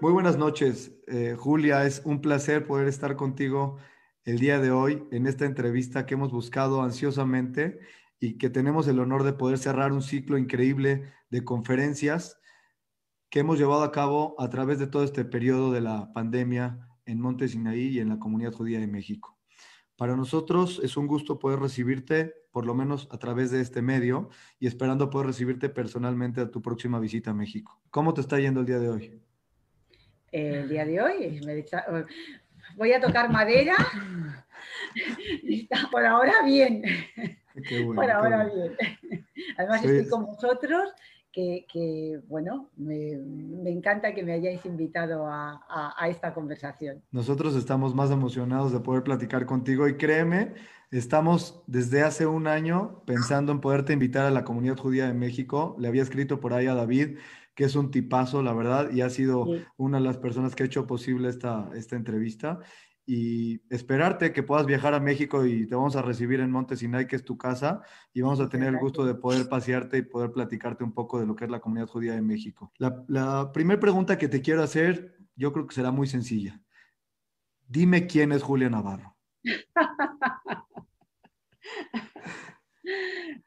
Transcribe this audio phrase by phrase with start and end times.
[0.00, 1.84] Muy buenas noches, eh, Julia.
[1.84, 3.76] Es un placer poder estar contigo
[4.24, 7.80] el día de hoy en esta entrevista que hemos buscado ansiosamente
[8.18, 12.40] y que tenemos el honor de poder cerrar un ciclo increíble de conferencias
[13.28, 17.20] que hemos llevado a cabo a través de todo este periodo de la pandemia en
[17.20, 19.38] Monte Sinaí y en la comunidad judía de México.
[19.96, 24.30] Para nosotros es un gusto poder recibirte, por lo menos a través de este medio,
[24.58, 27.82] y esperando poder recibirte personalmente a tu próxima visita a México.
[27.90, 29.29] ¿Cómo te está yendo el día de hoy?
[30.32, 31.40] El día de hoy.
[32.76, 33.76] voy a tocar madera.
[35.90, 36.82] Por ahora bien.
[37.94, 38.76] Por ahora bien.
[39.56, 40.90] Además estoy con vosotros,
[41.32, 43.12] que, bueno, me,
[43.70, 47.02] encanta que me hayáis invitado a, a, esta conversación.
[47.12, 50.54] Nosotros estamos más emocionados de poder platicar contigo y créeme,
[50.90, 55.76] estamos desde hace un año pensando en poderte invitar a la comunidad judía de México.
[55.78, 57.18] Le había escrito por ahí a David
[57.54, 59.46] que es un tipazo, la verdad, y ha sido
[59.76, 62.60] una de las personas que ha hecho posible esta, esta entrevista.
[63.06, 67.08] Y esperarte que puedas viajar a México y te vamos a recibir en Monte Sinai,
[67.08, 70.30] que es tu casa, y vamos a tener el gusto de poder pasearte y poder
[70.30, 72.72] platicarte un poco de lo que es la comunidad judía de México.
[72.78, 76.62] La, la primera pregunta que te quiero hacer, yo creo que será muy sencilla.
[77.66, 79.16] Dime quién es Julia Navarro.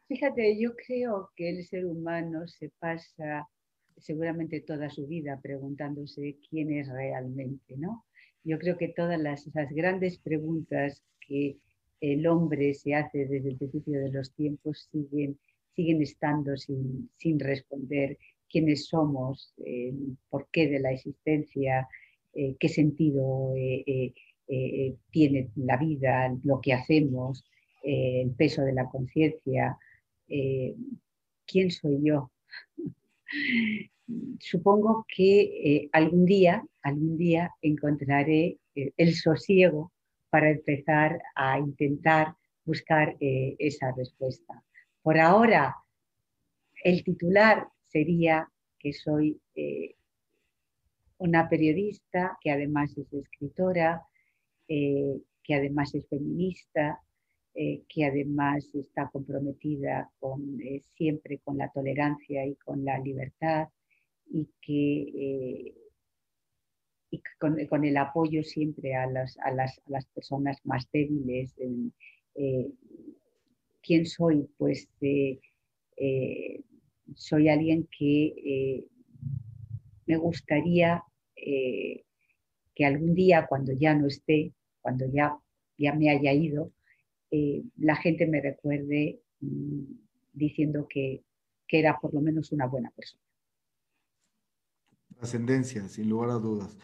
[0.08, 3.48] Fíjate, yo creo que el ser humano se pasa
[3.98, 8.06] seguramente toda su vida preguntándose quién es realmente, ¿no?
[8.44, 11.58] Yo creo que todas las, grandes preguntas que
[12.02, 15.40] el hombre se hace desde el principio de los tiempos siguen,
[15.76, 18.18] siguen estando sin, sin responder
[18.50, 21.88] quiénes somos, el porqué de la existencia,
[22.34, 24.14] eh, qué sentido eh,
[24.48, 27.44] eh, tiene la vida, lo que hacemos,
[27.84, 29.78] el peso de la conciencia,
[31.46, 32.32] quién soy yo.
[34.40, 39.92] Supongo que eh, algún día, algún día encontraré eh, el sosiego
[40.30, 42.36] para empezar a intentar
[42.66, 44.64] buscar eh, esa respuesta.
[45.02, 45.76] Por ahora,
[46.84, 48.50] el titular sería
[48.80, 49.40] que soy
[51.18, 54.02] una periodista que además es escritora,
[54.68, 57.00] que además es feminista,
[57.54, 60.58] que además está comprometida con,
[60.96, 63.68] siempre con la tolerancia y con la libertad,
[64.34, 65.76] y que eh,
[67.12, 71.54] y con, el apoyo siempre a las, a las, a las personas más débiles.
[72.36, 72.72] Eh,
[73.84, 74.50] ¿Quién soy?
[74.58, 75.40] Pues eh,
[77.14, 78.88] soy alguien que
[80.08, 81.04] me gustaría
[81.36, 85.38] que algún día, cuando ya no esté, cuando ya,
[85.78, 86.72] ya me haya ido,
[87.78, 89.84] la gente me recuerde mm,
[90.34, 91.24] diciendo que,
[91.68, 93.24] que era por lo menos una buena persona.
[95.16, 96.78] Trascendencia, sin lugar a dudas.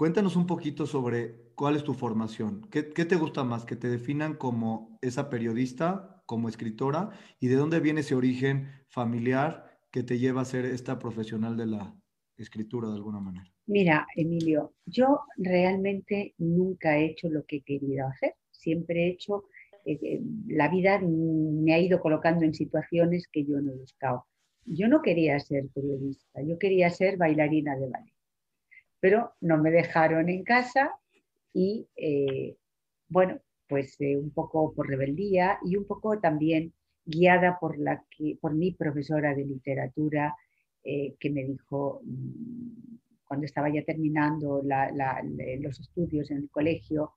[0.00, 2.62] Cuéntanos un poquito sobre cuál es tu formación.
[2.70, 3.66] ¿Qué, te gusta más?
[3.66, 7.10] ¿Que te definan como esa periodista, como escritora?
[7.38, 11.66] ¿Y de dónde viene ese origen familiar que te lleva a ser esta profesional de
[11.66, 11.94] la
[12.38, 13.52] escritura de alguna manera?
[13.66, 18.36] Mira, Emilio, yo realmente nunca he hecho lo que he querido hacer.
[18.50, 19.44] Siempre he hecho,
[19.92, 24.26] eh, eh, la vida me ha ido colocando en situaciones que yo no he buscado.
[24.64, 28.14] Yo no quería ser periodista, yo quería ser bailarina de ballet,
[29.00, 30.92] pero no me dejaron en casa
[31.52, 32.56] y eh,
[33.08, 36.72] bueno, pues eh, un poco por rebeldía y un poco también
[37.04, 40.36] guiada por, la que, por mi profesora de literatura
[40.84, 44.60] eh, que me dijo mm, cuando estaba ya terminando
[45.60, 47.12] los estudios en el colegio,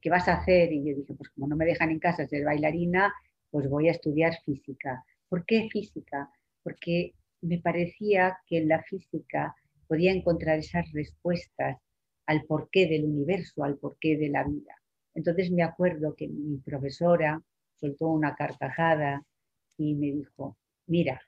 [0.00, 0.72] ¿qué vas a hacer?
[0.72, 3.12] Y yo dije, pues como no me dejan en casa ser bailarina,
[3.50, 5.04] pues voy a estudiar física.
[5.28, 6.30] ¿Por qué física?
[6.66, 9.54] porque me parecía que en la física
[9.86, 11.76] podía encontrar esas respuestas
[12.26, 14.74] al porqué del universo, al porqué de la vida.
[15.14, 17.40] Entonces me acuerdo que mi profesora
[17.76, 19.22] soltó una carcajada
[19.78, 20.58] y me dijo,
[20.88, 21.22] mira,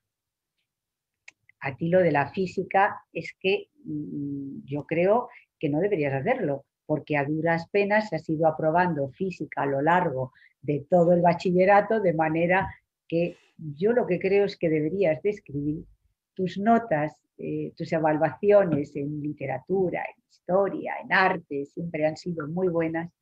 [1.60, 5.28] a ti lo de la física es que mm, yo creo
[5.60, 9.82] que no deberías hacerlo, porque a duras penas se ha ido aprobando física a lo
[9.82, 10.32] largo
[10.62, 12.66] de todo el bachillerato, de manera
[13.06, 15.84] que yo lo que creo es que deberías de escribir
[16.32, 22.68] tus notas, eh, tus evaluaciones en literatura, en historia, en arte, siempre han sido muy
[22.68, 23.12] buenas.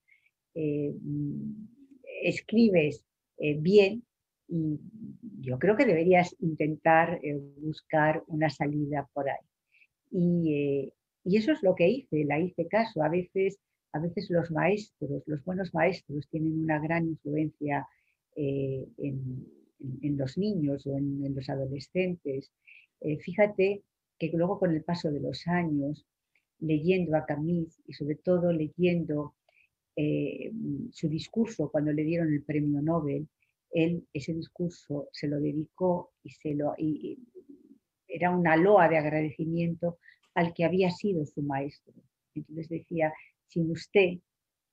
[0.54, 0.94] Eh,
[2.22, 3.04] escribes
[3.38, 4.04] eh, bien
[4.46, 4.78] y
[5.40, 7.20] yo creo que deberías intentar
[7.56, 9.44] buscar una salida por ahí.
[10.12, 10.92] Y,
[11.26, 13.02] y, eso es lo que hice, la hice caso.
[13.02, 13.58] A veces,
[13.92, 17.86] a veces los maestros, los buenos maestros tienen una gran influencia
[18.34, 19.46] en,
[20.02, 22.50] en, los niños o en, los adolescentes.
[23.00, 23.82] Eh, fíjate
[24.18, 26.06] que luego con el paso de los años,
[26.58, 29.34] leyendo a Camus y sobre todo leyendo
[29.94, 30.52] eh,
[30.92, 33.28] su discurso cuando le dieron el premio Nobel,
[33.70, 37.18] él ese discurso se lo dedicó y, se lo, y
[38.08, 39.98] era una loa de agradecimiento
[40.36, 41.94] al que había sido su maestro.
[42.34, 43.12] Entonces decía,
[43.48, 44.18] sin usted,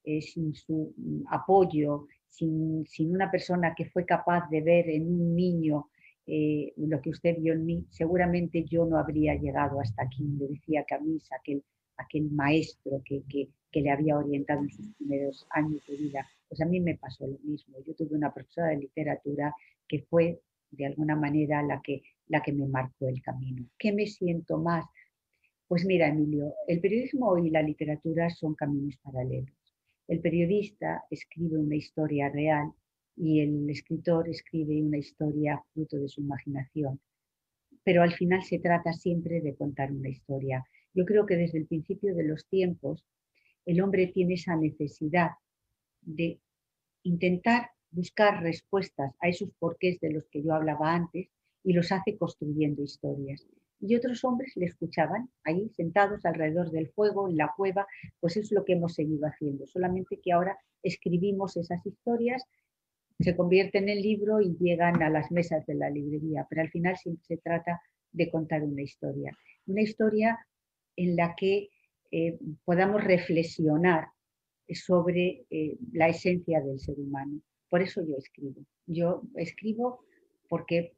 [0.04, 5.36] eh, sin su mm, apoyo, sin, una persona que fue capaz de ver en un
[5.36, 5.88] niño
[6.27, 10.24] eh, lo que usted vio en mí, seguramente yo no habría llegado hasta aquí.
[10.38, 16.27] Le decía Camisa, aquel, maestro que, le había orientado en sus primeros años de vida.
[16.50, 17.77] Pues a mí me pasó lo mismo.
[17.88, 19.56] Yo tuve una profesora de literatura
[19.88, 23.65] que fue de alguna manera la que me marcó el camino.
[23.77, 24.86] ¿Qué me siento más?
[25.73, 29.57] Pues mira, Emilio, el periodismo y la literatura son caminos paralelos.
[30.07, 32.71] El periodista escribe una historia real
[33.17, 36.99] y el escritor escribe una historia fruto de su imaginación.
[37.83, 40.63] Pero al final se trata siempre de contar una historia.
[40.93, 43.03] Yo creo que desde el principio de los tiempos
[43.65, 45.31] el hombre tiene esa necesidad
[46.01, 46.39] de
[47.01, 51.29] intentar buscar respuestas a esos porqués de los que yo hablaba antes
[51.63, 53.43] y los hace construyendo historias
[53.85, 57.85] y otros hombres le escuchaban ahí sentados alrededor del fuego, en la cueva,
[58.21, 62.44] pues es lo que hemos seguido haciendo, solamente que ahora escribimos esas historias,
[63.19, 66.95] se convierten en libro y llegan a las mesas de la librería, pero al final
[66.97, 67.81] siempre se trata
[68.13, 69.38] de contar una historia,
[69.68, 70.39] una historia
[70.95, 71.69] en la que
[72.12, 74.07] eh, podamos reflexionar
[74.69, 77.41] sobre eh, la esencia del ser humano.
[77.69, 78.62] Por eso yo escribo.
[78.86, 80.06] Yo escribo
[80.47, 80.94] porque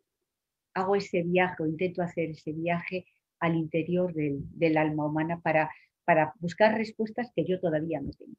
[0.75, 3.05] hago ese viaje o intento hacer ese viaje
[3.39, 5.71] al interior del, alma humana para,
[6.39, 8.35] buscar respuestas que yo todavía no tengo.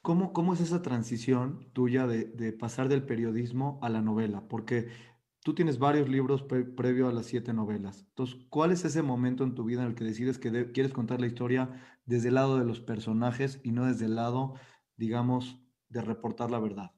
[0.00, 4.48] ¿Cómo, ¿Cómo, es esa transición tuya de, pasar del periodismo a la novela?
[4.48, 4.88] Porque
[5.42, 8.06] tú tienes varios libros previo a las siete novelas.
[8.08, 11.20] Entonces, ¿cuál es ese momento en tu vida en el que decides que quieres contar
[11.20, 14.54] la historia desde el lado de los personajes y no desde el lado,
[14.96, 16.92] digamos, de reportar la verdad?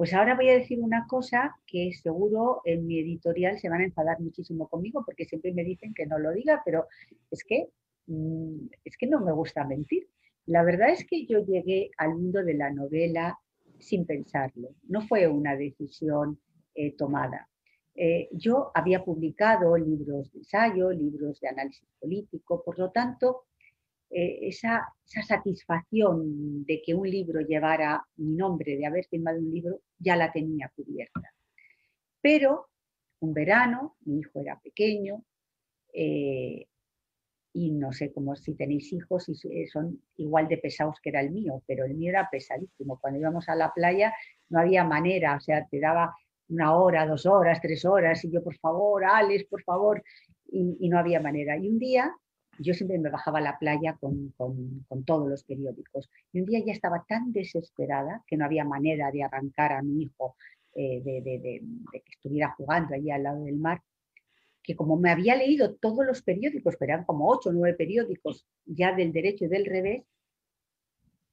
[0.00, 3.84] Pues ahora voy a decir una cosa que seguro en mi editorial se van a
[3.84, 6.86] enfadar muchísimo conmigo porque siempre me dicen que no lo diga, pero
[7.30, 7.68] es que,
[8.06, 10.08] mm, es que no me gusta mentir.
[10.46, 13.38] La verdad es que yo llegué al mundo de la novela
[13.78, 16.40] sin pensarlo, no fue una decisión
[16.74, 17.50] eh, tomada.
[17.94, 23.42] Eh, yo había publicado libros de ensayo, libros de análisis político, por lo tanto,
[24.10, 29.80] eh, esa, satisfacción de que un libro llevara mi nombre, de haber firmado un libro,
[29.98, 31.32] ya la tenía cubierta.
[32.20, 32.68] Pero
[33.20, 35.24] un verano, mi hijo era pequeño,
[35.92, 36.66] eh,
[37.52, 39.34] y no sé cómo si tenéis hijos y
[39.66, 42.98] son igual de pesados que era el mío, pero el mío era pesadísimo.
[43.00, 44.14] Cuando íbamos a la playa
[44.48, 46.14] no había manera, o sea, te daba
[46.48, 50.02] una hora, dos horas, tres horas, y yo, por favor, Alex, por favor,
[50.52, 51.56] y no había manera.
[51.56, 52.12] Y un día
[52.60, 54.34] yo siempre me bajaba a la playa con,
[55.06, 56.10] todos los periódicos.
[56.32, 60.02] Y un día ya estaba tan desesperada que no había manera de arrancar a mi
[60.02, 60.36] hijo
[60.74, 63.82] eh, de, que estuviera jugando allí al lado del mar,
[64.62, 68.46] que como me había leído todos los periódicos, pero eran como ocho o nueve periódicos
[68.66, 70.04] ya del derecho y del revés,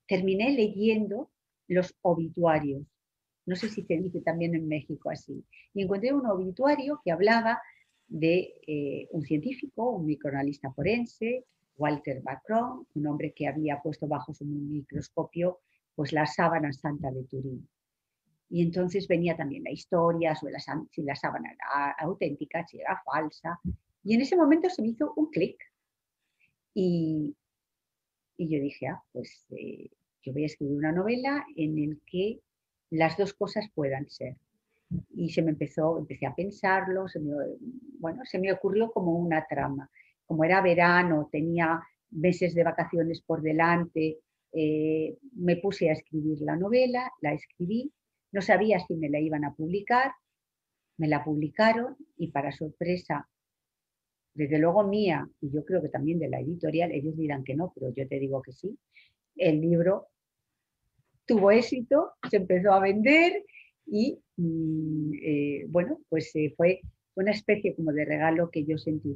[0.07, 1.29] terminé leyendo
[1.67, 2.83] los obituarios.
[3.45, 5.43] No sé si se dice también en México así.
[5.73, 7.61] Y encontré un obituario que hablaba
[8.07, 11.45] de eh, un científico, un microanalista forense,
[11.77, 15.59] Walter Bacron, un hombre que había puesto bajo su microscopio
[15.95, 17.67] pues, la sábana santa de Turín.
[18.49, 23.59] Y entonces venía también la historia si la sábana era auténtica, si era falsa.
[24.03, 25.57] Y en ese momento se me hizo un clic.
[26.73, 27.35] Y,
[28.37, 29.89] y, yo dije, ah, pues eh,
[30.21, 32.39] yo voy a escribir una novela en el que
[32.89, 34.37] las dos cosas puedan ser
[35.09, 37.33] y se me empezó, empecé a pensarlo, se me,
[37.99, 39.89] bueno, se me ocurrió como una trama.
[40.25, 44.19] Como era verano, tenía meses de vacaciones por delante,
[44.53, 47.91] eh, me puse a escribir la novela, la escribí,
[48.31, 50.11] no sabía si me la iban a publicar,
[50.97, 53.27] me la publicaron y para sorpresa,
[54.33, 57.71] desde luego mía, y yo creo que también de la editorial, ellos dirán que no,
[57.73, 58.77] pero yo te digo que sí,
[59.35, 60.07] el libro
[61.25, 63.43] tuvo éxito, se empezó a vender
[63.87, 66.81] y mm, eh, bueno, pues eh, fue
[67.15, 69.15] una especie como de regalo que yo sentí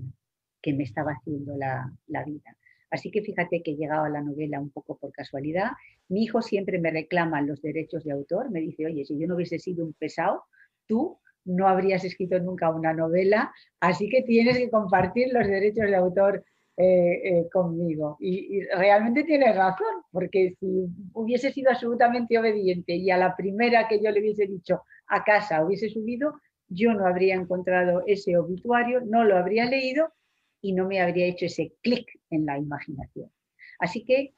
[0.61, 1.91] que me estaba haciendo la,
[2.25, 2.55] vida.
[2.89, 5.71] Así que fíjate que he llegado a la novela un poco por casualidad.
[6.07, 9.35] Mi hijo siempre me reclama los derechos de autor, me dice, oye, si yo no
[9.35, 10.43] hubiese sido un pesado,
[10.87, 15.95] tú no habrías escrito nunca una novela, así que tienes que compartir los derechos de
[15.95, 16.45] autor
[16.81, 18.17] eh, eh, conmigo.
[18.19, 24.01] Y, realmente tiene razón, porque si hubiese sido absolutamente obediente y a la primera que
[24.03, 26.33] yo le hubiese dicho a casa hubiese subido,
[26.69, 30.11] yo no habría encontrado ese obituario, no lo habría leído
[30.59, 33.29] y no me habría hecho ese clic en la imaginación.
[33.77, 34.33] Así que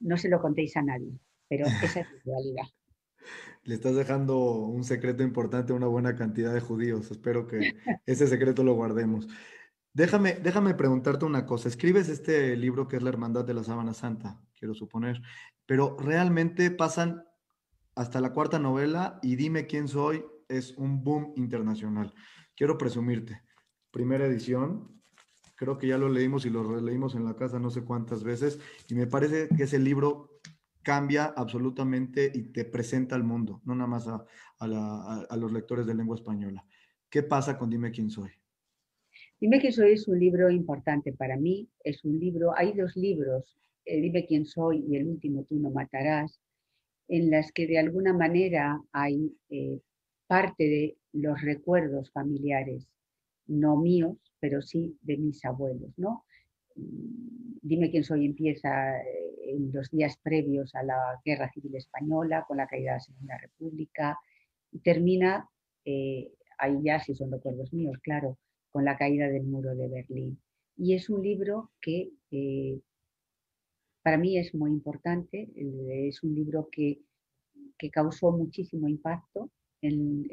[0.00, 1.12] no se lo contéis a nadie,
[1.48, 2.64] pero esa es la realidad.
[3.62, 7.12] Le estás dejando un secreto importante a una buena cantidad de judíos.
[7.12, 7.60] Espero que
[8.06, 9.28] ese secreto lo guardemos.
[9.94, 11.68] Déjame, déjame preguntarte una cosa.
[11.68, 15.22] Escribes este libro que es La Hermandad de la Sábana Santa, quiero suponer,
[15.66, 17.22] pero realmente pasan
[17.94, 22.12] hasta la cuarta novela y Dime quién soy es un boom internacional.
[22.56, 23.42] Quiero presumirte.
[23.92, 25.00] Primera edición,
[25.54, 28.58] creo que ya lo leímos y lo releímos en la casa no sé cuántas veces
[28.88, 30.40] y me parece que ese libro
[30.82, 36.16] cambia absolutamente y te presenta al mundo, no nada más a, los lectores de lengua
[36.16, 36.66] española.
[37.08, 38.32] ¿Qué pasa con Dime quién soy?
[39.40, 43.44] Dime quién soy es un libro importante para mí, es un libro, hay dos libros,
[43.84, 46.40] eh, Dime quién soy y el último Tú no matarás,
[47.08, 49.80] en las que de alguna manera hay eh,
[50.26, 52.86] parte de los recuerdos familiares,
[53.46, 56.24] no míos, pero sí de mis abuelos, ¿no?
[56.76, 62.44] Mm, Dime quién soy empieza eh, en los días previos a la Guerra Civil Española,
[62.46, 64.18] con la caída de la Segunda República,
[64.72, 65.48] y termina,
[66.58, 68.38] ahí ya si son recuerdos míos, claro,
[68.74, 70.42] con la caída del muro de Berlín.
[70.76, 72.80] Y es un libro que eh,
[74.02, 75.48] para mí es muy importante,
[76.08, 76.98] es un libro que,
[77.78, 80.26] que causó muchísimo impacto en,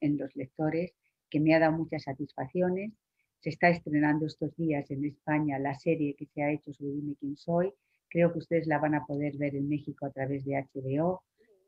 [0.00, 0.92] en, los lectores,
[1.28, 2.92] que me ha dado muchas satisfacciones.
[3.40, 7.16] Se está estrenando estos días en España la serie que se ha hecho sobre Dime
[7.18, 7.72] quién soy,
[8.08, 11.22] Creo que ustedes la van a poder ver en México a través de HBO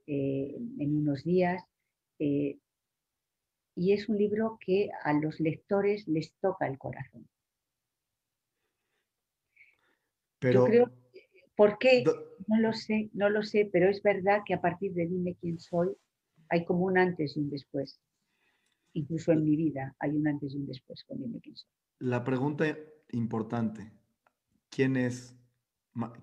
[0.07, 1.63] eh, en unos días.
[2.19, 2.59] Eh,
[3.75, 7.29] y es un libro que a los lectores les toca el corazón.
[10.39, 10.93] Pero, Yo creo,
[11.57, 12.05] ¿por qué?
[12.47, 15.59] No lo sé, no lo sé, pero es verdad que a partir de Dime quién
[15.59, 15.97] soy
[16.49, 18.01] hay como un antes y un después.
[18.95, 21.71] Incluso en mi vida hay un antes y un después con Dime quién soy.
[22.01, 22.77] La pregunta
[23.11, 23.93] importante,
[24.69, 25.37] ¿quién es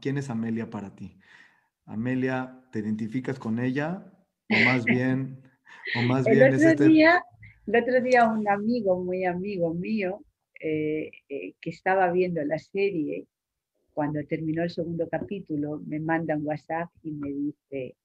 [0.02, 1.18] ¿quién es Amelia para ti?
[1.86, 4.12] Amelia, ¿te identificas con ella?
[4.50, 5.42] O más bien,
[5.96, 7.24] o más el bien este día,
[7.72, 10.24] El otro día un amigo, muy amigo mío,
[10.60, 13.28] eh, eh, que estaba viendo la serie,
[13.94, 17.96] cuando terminó el segundo capítulo, me manda un WhatsApp y me dice,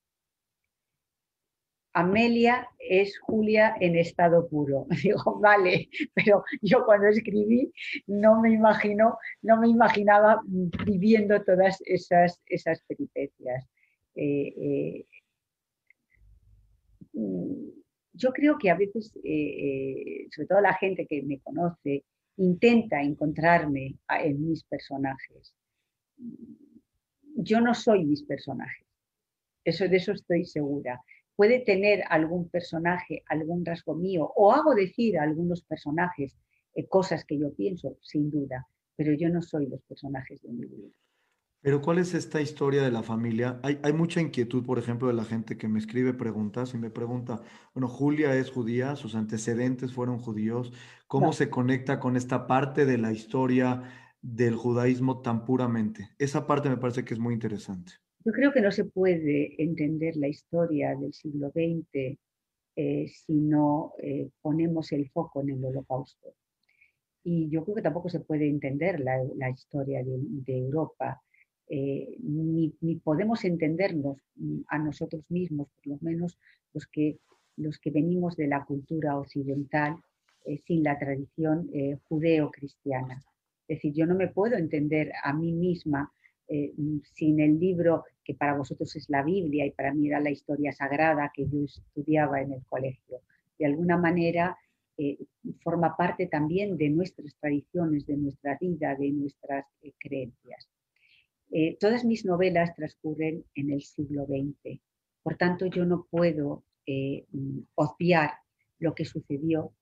[1.95, 4.87] Amelia es Julia en estado puro.
[5.03, 7.73] Digo, vale, pero yo cuando escribí
[8.07, 10.43] no me imagino, no me imaginaba
[10.85, 13.67] viviendo todas esas, esas peripecias.
[14.15, 15.07] Eh,
[17.15, 17.84] mm,
[18.15, 22.05] yo creo que a veces, eh, sobre todo la gente que me conoce,
[22.37, 25.55] intenta encontrarme en mis personajes.
[27.37, 28.87] Yo no soy mis personajes.
[29.65, 31.01] Eso, de eso estoy segura
[31.37, 36.37] puede tener algún personaje, algún rasgo mío, o hago decir a algunos personajes
[36.75, 38.67] eh, cosas que yo pienso, sin duda,
[38.97, 40.93] pero yo no soy los personajes de mi vida.
[41.65, 43.59] Pero ¿cuál es esta historia de la familia?
[43.63, 46.91] Hay, hay, mucha inquietud, por ejemplo, de la gente que me escribe preguntas y me
[46.91, 47.41] pregunta,
[47.73, 50.75] bueno, Julia es judía, sus antecedentes fueron judíos,
[51.07, 53.83] ¿cómo se conecta con esta parte de la historia
[54.21, 56.11] del judaísmo tan puramente?
[56.19, 57.93] Esa parte me parece que es muy interesante.
[58.27, 62.19] Yo creo que no se puede entender la historia del siglo XX
[62.77, 66.35] eh, si no eh, ponemos el foco en el holocausto.
[67.23, 71.23] Y yo creo que tampoco se puede entender la, historia de, Europa,
[71.69, 74.19] eh, ni, podemos entendernos
[74.69, 76.39] a nosotros mismos, por lo menos
[76.73, 77.19] los que,
[77.57, 79.97] los que venimos de la cultura occidental
[80.67, 81.71] sin la tradición
[82.07, 83.23] judeo-cristiana.
[83.67, 86.13] Es decir, yo no me puedo entender a mí misma
[86.47, 86.75] eh,
[87.15, 90.73] sin el libro que para vosotros es la Biblia y para mí era la historia
[90.73, 93.21] sagrada que yo estudiaba en el colegio.
[93.59, 94.59] De alguna manera
[94.99, 95.17] eh,
[95.63, 99.65] forma parte también de nuestras tradiciones, de nuestra vida, de nuestras
[101.55, 104.81] eh, todas mis novelas transcurren en el siglo XX,
[105.23, 106.65] por tanto yo no puedo
[107.77, 108.33] obviar
[108.79, 109.73] lo que sucedió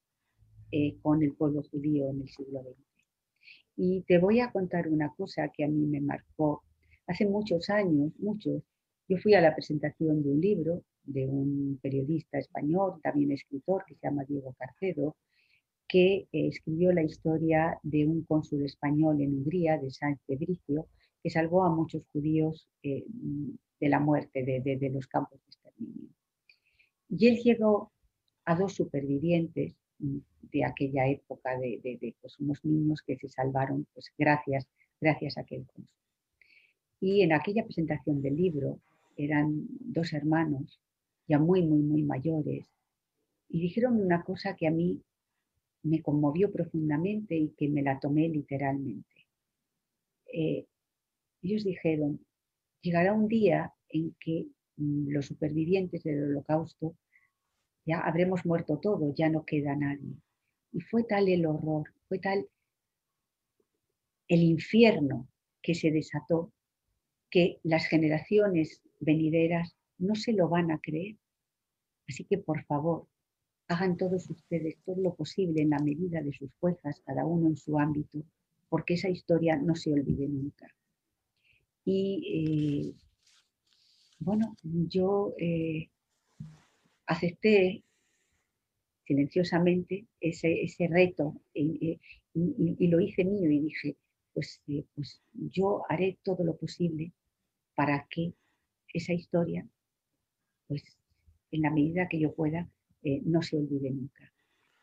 [1.02, 2.76] con el pueblo judío en el siglo XX.
[3.76, 6.62] Y te voy a contar una cosa que a mí me marcó
[7.08, 8.62] hace muchos años, muchos.
[9.08, 13.94] Yo fui a la presentación de un libro de un periodista español, también escritor, que
[13.94, 15.16] se llama Diego Carcedo,
[15.88, 20.86] que eh, escribió la historia de un cónsul español en Hungría, de Sánchez de Bricio,
[21.22, 23.04] que salvó a muchos judíos eh,
[23.80, 26.08] de la muerte, de, de los campos de exterminio.
[27.08, 27.92] Y él llegó
[28.44, 34.66] a dos supervivientes de aquella época de, pues, unos niños que se salvaron pues, gracias,
[35.00, 35.90] gracias a aquel curso.
[37.00, 38.80] Y en aquella presentación del libro
[39.16, 40.80] eran dos hermanos,
[41.28, 42.66] ya muy, muy, muy mayores,
[43.48, 45.02] y dijeron una cosa que a mí
[45.82, 49.26] me conmovió profundamente y que me la tomé literalmente.
[50.32, 50.66] Eh,
[51.42, 52.24] ellos dijeron,
[52.80, 54.46] llegará un día en que
[54.76, 56.96] mm, los supervivientes del holocausto
[57.84, 60.16] ya habremos muerto todos, ya no queda nadie.
[60.72, 62.48] Y fue tal el horror, fue tal
[64.28, 65.28] el infierno
[65.60, 66.52] que se desató
[67.30, 71.16] que las generaciones venideras no se lo van a creer.
[72.08, 73.06] Así que por favor,
[73.68, 77.56] hagan todos ustedes todo lo posible en la medida de sus fuerzas, cada uno en
[77.56, 78.22] su ámbito,
[78.68, 80.68] porque esa historia no se olvide nunca.
[81.84, 83.02] Y eh,
[84.20, 85.90] bueno, yo eh,
[87.06, 87.82] acepté
[89.04, 91.98] silenciosamente ese, reto eh,
[92.34, 93.96] y, lo hice mío y dije,
[94.32, 94.62] pues,
[94.94, 97.12] pues yo haré todo lo posible
[97.74, 98.32] para que
[98.94, 99.66] esa historia,
[100.68, 100.82] pues
[101.50, 102.70] en la medida que yo pueda,
[103.24, 104.32] no se olvide nunca.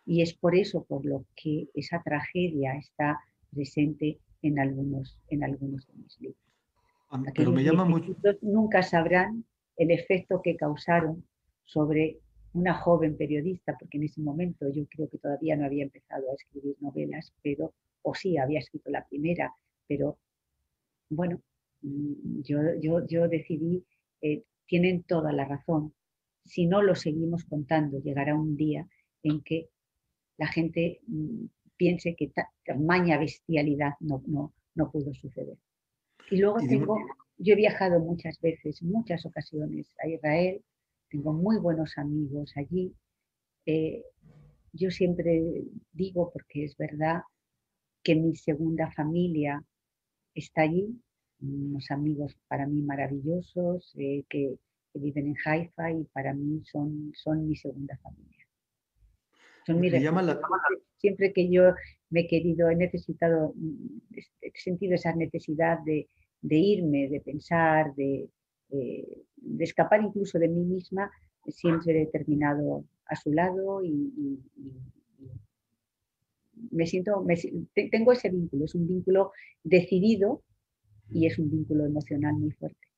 [0.06, 3.20] Y es por eso por lo que esa tragedia está
[3.52, 6.49] presente en algunos, en algunos de mis libros.
[7.36, 8.16] Pero me llama mucho.
[8.42, 9.46] Nunca sabrán
[9.78, 11.26] el efecto que causaron
[11.66, 12.20] sobre
[12.54, 16.36] una joven periodista, porque en ese momento yo creo que todavía no había empezado a
[16.36, 19.54] escribir novelas, pero, o sí, había escrito la primera,
[19.88, 20.18] pero
[21.10, 21.42] bueno,
[21.82, 23.84] mm, yo, yo, yo decidí,
[24.22, 25.94] eh, tienen toda la razón,
[26.46, 28.88] si no lo seguimos contando, llegará un día
[29.24, 29.70] en que
[30.38, 31.46] la gente mm,
[31.78, 32.32] piense que
[32.66, 35.58] tamaña bestialidad no, no, no pudo suceder.
[36.32, 36.98] Y luego tengo,
[37.38, 40.64] yo he viajado muchas veces, muchas ocasiones a Israel,
[41.10, 42.94] tengo muy buenos amigos allí.
[43.66, 44.04] Eh,
[44.74, 47.22] yo siempre digo, porque es verdad,
[48.04, 49.64] que mi segunda familia
[50.34, 51.02] está allí,
[51.42, 54.58] unos amigos para mí maravillosos, eh, que
[54.92, 58.46] que viven en Haifa y para mí son, son mi segunda familia.
[59.66, 59.90] Son mi
[60.98, 61.74] Siempre que yo
[62.10, 63.54] me he querido, he necesitado,
[64.42, 66.10] he sentido esa necesidad de,
[66.42, 68.30] irme, de pensar, de,
[68.70, 71.12] de, escapar incluso de mí misma,
[71.48, 74.40] siempre he terminado a su lado y,
[76.72, 77.26] me siento,
[77.92, 79.32] tengo ese vínculo, es un vínculo
[79.64, 80.44] decidido
[81.10, 82.89] y es un vínculo emocional muy fuerte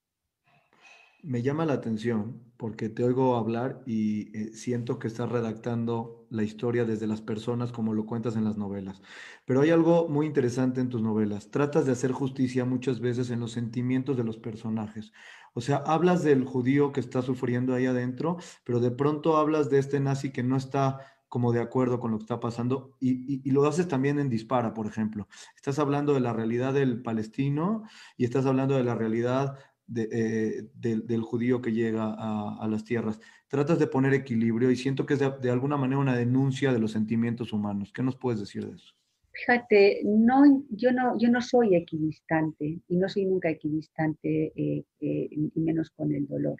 [1.23, 6.43] me llama la atención porque te oigo hablar y eh, siento que estás redactando la
[6.43, 9.01] historia desde las personas como lo cuentas en las novelas.
[9.45, 11.49] Pero hay algo muy interesante en tus novelas.
[11.49, 15.12] Tratas de hacer justicia muchas veces en los sentimientos de los personajes.
[15.53, 19.79] O sea, hablas del judío que está sufriendo ahí adentro, pero de pronto hablas de
[19.79, 23.51] este nazi que no está como de acuerdo con lo que está pasando y, y,
[23.51, 25.29] lo haces también en Dispara, por ejemplo.
[25.55, 27.84] Estás hablando de la realidad del palestino
[28.17, 29.57] y estás hablando de la realidad
[29.93, 33.19] eh, del judío que llega a, las tierras.
[33.47, 36.91] Tratas de poner equilibrio y siento que es de, alguna manera una denuncia de los
[36.91, 37.91] sentimientos humanos.
[37.93, 38.93] ¿Qué nos puedes decir de eso?
[39.34, 45.30] Fíjate, no, yo, no, yo no soy equidistante y no soy nunca equidistante, eh, eh,
[45.32, 46.58] y menos con el dolor.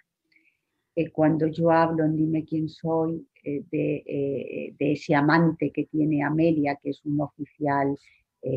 [1.12, 6.90] cuando yo hablo en Dime quién soy, de, de, ese amante que tiene Amelia, que
[6.90, 7.96] es un oficial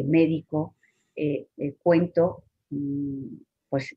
[0.06, 0.76] médico,
[1.82, 3.36] cuento mm,
[3.70, 3.96] pues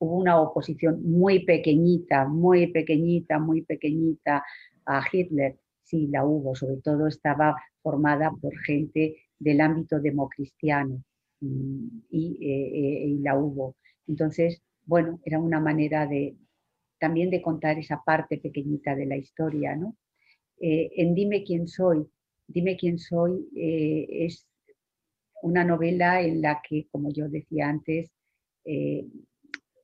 [0.00, 4.42] hubo una oposición muy pequeñita, muy pequeñita, muy pequeñita
[4.86, 5.58] a Hitler.
[5.84, 11.02] Sí, la hubo, sobre todo estaba formada por gente del ámbito democristiano
[11.40, 13.76] y, eh, eh, la hubo.
[14.06, 16.36] Entonces, bueno, era una manera de
[16.98, 19.96] también de contar esa parte pequeñita de la historia, ¿no?
[20.60, 22.06] Eh, en Dime quién soy,
[22.46, 24.46] Dime quién soy es
[25.42, 28.10] una novela en la que, como yo decía antes,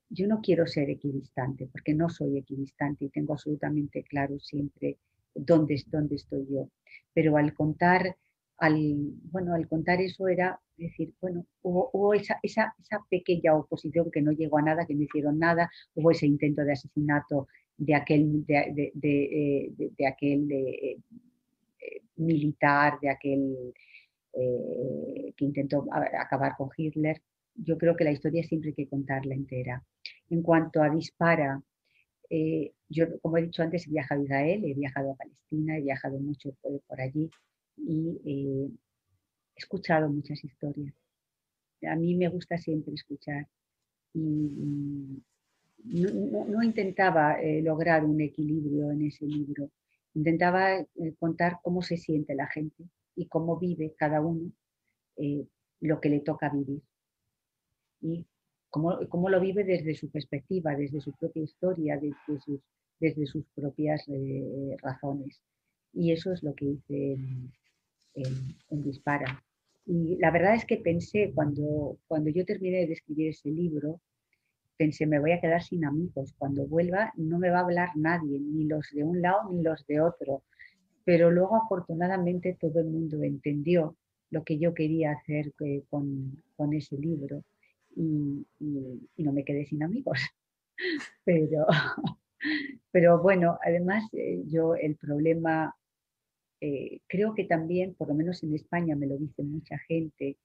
[0.09, 4.99] yo no quiero ser equidistante, porque no soy equidistante y tengo absolutamente claro siempre
[5.35, 6.69] dónde, dónde estoy yo.
[7.13, 8.17] Pero al contar,
[8.59, 8.77] al,
[9.31, 12.41] bueno, al contar eso era decir, bueno, hubo, esa,
[13.11, 16.73] pequeña oposición que no llegó a nada, que no hicieron nada, hubo ese intento de
[16.73, 20.99] asesinato de aquel, de, de, aquel eh,
[22.17, 23.75] militar, de aquel
[24.33, 27.21] eh, que intentó acabar con Hitler
[27.59, 29.85] yo creo que la historia siempre hay que contarla entera.
[30.31, 31.63] En cuanto a Dispara,
[32.31, 35.83] eh, yo, como he dicho antes, he viajado a Israel, he viajado a Palestina, he
[35.83, 37.31] viajado mucho por, allí
[37.77, 38.69] y eh,
[39.55, 40.95] he escuchado muchas historias.
[41.89, 43.47] A mí me gusta siempre escuchar
[44.15, 45.23] y
[45.85, 49.71] no, intentaba eh, lograr un equilibrio en ese libro,
[50.15, 50.85] intentaba
[51.19, 54.51] contar cómo se siente la gente y cómo vive cada uno
[55.81, 56.83] lo que le toca vivir
[58.01, 58.27] y
[59.09, 62.61] cómo, lo vive desde su perspectiva, desde su propia historia, desde sus,
[63.01, 65.41] desde sus propias eh, razones.
[65.93, 67.17] Y eso es lo que hice
[68.15, 69.43] en, Dispara.
[69.87, 74.01] Y la verdad es que pensé, cuando, cuando yo terminé de escribir ese libro,
[74.77, 76.35] pensé, me voy a quedar sin amigos.
[76.37, 79.87] Cuando vuelva no me va a hablar nadie, ni los de un lado ni los
[79.87, 80.43] de otro.
[81.05, 83.97] Pero luego afortunadamente todo el mundo entendió
[84.31, 87.45] lo que yo quería hacer eh, con, con ese libro
[87.97, 88.47] y,
[89.17, 90.19] no me quedé sin amigos.
[91.25, 91.67] Pero,
[92.93, 95.75] pero bueno, además eh, yo el problema,
[96.61, 100.37] eh, creo que también, por lo menos en España me lo dice mucha gente,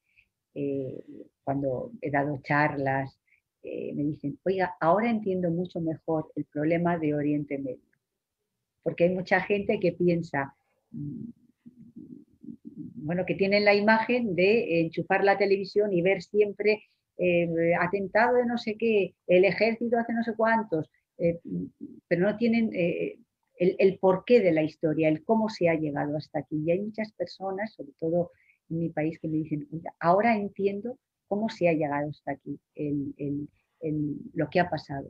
[1.43, 3.19] cuando he dado charlas,
[3.63, 7.91] me dicen, oiga, ahora entiendo mucho mejor el problema de Oriente Medio.
[8.83, 10.55] Porque hay mucha gente que piensa,
[10.91, 11.29] mm,
[12.95, 16.83] bueno, que tienen la imagen de enchufar la televisión y ver siempre
[17.23, 21.39] eh, atentado de no sé qué, el ejército hace no sé cuántos, eh,
[22.07, 23.19] pero no tienen eh,
[23.59, 26.63] el, porqué de la historia, el cómo se ha llegado hasta aquí.
[26.65, 28.31] Y hay muchas personas, sobre todo
[28.69, 29.67] en mi país, que me dicen,
[29.99, 32.59] ahora entiendo cómo se ha llegado hasta aquí,
[34.33, 35.07] lo que ha pasado.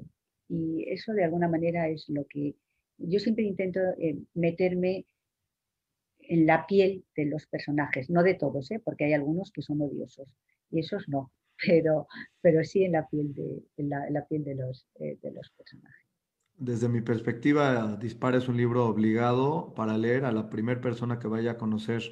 [0.50, 2.56] Y eso de alguna manera es lo que
[2.97, 3.80] yo siempre intento
[4.34, 5.06] meterme
[6.19, 8.82] en la piel de los personajes, no de todos, ¿eh?
[8.84, 10.28] porque hay algunos que son odiosos
[10.69, 11.32] y esos no,
[11.65, 12.08] pero,
[12.41, 16.06] pero sí en la piel de, la, piel de, los, eh, de los personajes.
[16.56, 21.28] Desde mi perspectiva, Dispara es un libro obligado para leer a la primera persona que
[21.28, 22.04] vaya a conocer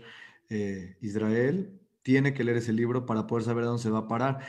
[0.50, 1.80] eh, Israel.
[2.02, 4.40] Tiene que leer ese libro para poder saber dónde se va a parar.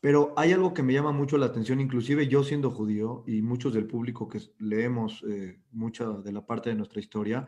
[0.00, 3.72] Pero hay algo que me llama mucho la atención, inclusive yo siendo judío y muchos
[3.72, 5.24] del público que leemos
[5.70, 7.46] mucha de la parte de nuestra historia,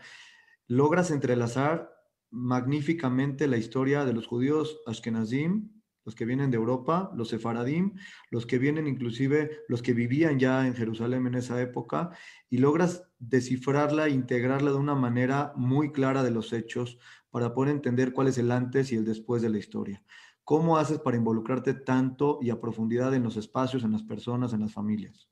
[0.68, 1.94] logras entrelazar
[2.30, 5.70] magníficamente la historia de los judíos ashkenazim,
[6.04, 7.94] los que vienen de Europa, los sefaradim,
[8.30, 12.10] los que vienen inclusive, los que vivían ya en Jerusalén en esa época,
[12.50, 16.98] y logras descifrarla e integrarla de una manera muy clara de los hechos
[17.30, 20.02] para poder entender cuál es el antes y el después de la historia.
[20.44, 24.60] ¿Cómo haces para involucrarte tanto y a profundidad en los espacios, en las personas, en
[24.60, 25.28] las familias?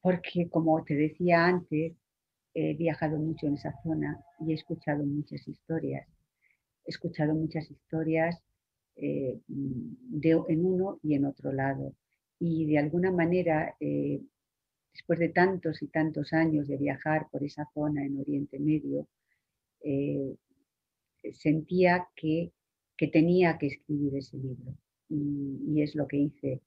[0.00, 1.94] Porque como te decía antes,
[2.54, 6.08] he viajado mucho en esa zona y he escuchado muchas historias.
[6.86, 8.42] He escuchado muchas historias
[8.96, 11.94] eh, de, en uno y en otro lado.
[12.38, 14.20] Y de alguna manera, eh,
[14.92, 19.08] después de tantos y tantos años de viajar por esa zona en Oriente Medio,
[19.82, 20.36] eh,
[21.32, 22.52] sentía que,
[22.96, 24.76] que, tenía que escribir ese libro.
[25.08, 26.62] Y, y es lo que hice.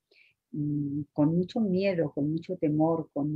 [0.51, 3.27] Mm, con mucho miedo, con mucho temor, con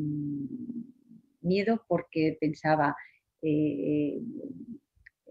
[1.42, 2.96] miedo porque pensaba,
[3.42, 4.22] eh,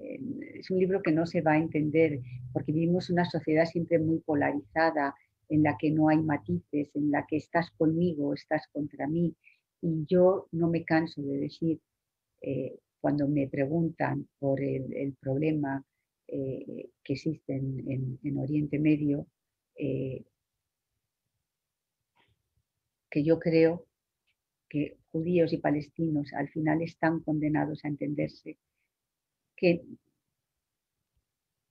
[0.00, 2.20] es un libro que no se va a entender,
[2.52, 5.14] porque vivimos una sociedad siempre muy polarizada,
[5.48, 9.34] en la que no hay matices, en la que estás conmigo, estás contra mí.
[9.80, 11.80] Y yo no me canso de decir,
[12.42, 15.84] eh, cuando me preguntan por el, problema
[16.26, 19.26] que existe en, en, Oriente Medio,
[23.10, 23.86] que yo creo
[24.68, 28.58] que judíos y palestinos al final están condenados a entenderse,
[29.58, 29.82] que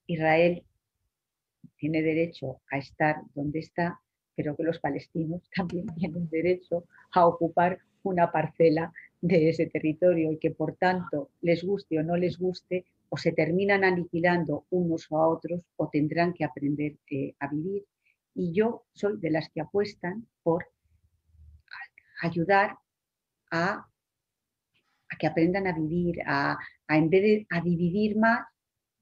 [0.07, 0.63] Israel
[1.77, 3.99] tiene derecho a estar donde está,
[4.35, 10.37] pero que los palestinos también tienen derecho a ocupar una parcela de ese territorio y
[10.37, 15.15] que por tanto les guste o no les guste, o se terminan aniquilando unos a
[15.15, 17.85] otros o tendrán que aprender eh, a vivir.
[18.35, 20.67] Y yo soy de las que apuestan por
[22.21, 22.77] ayudar
[23.51, 23.87] a,
[25.17, 26.57] que aprendan a vivir, a,
[26.89, 28.45] en vez de a dividir más,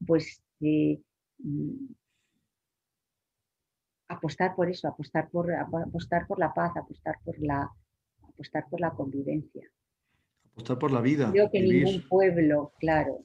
[0.05, 1.01] pues eh,
[1.39, 1.87] mm,
[4.07, 7.69] apostar por eso, apostar por, apostar por la paz, apostar por la,
[8.21, 9.69] apostar por la convivencia.
[10.51, 11.29] Apostar por la vida.
[11.31, 13.19] Creo que ningún pueblo, claro,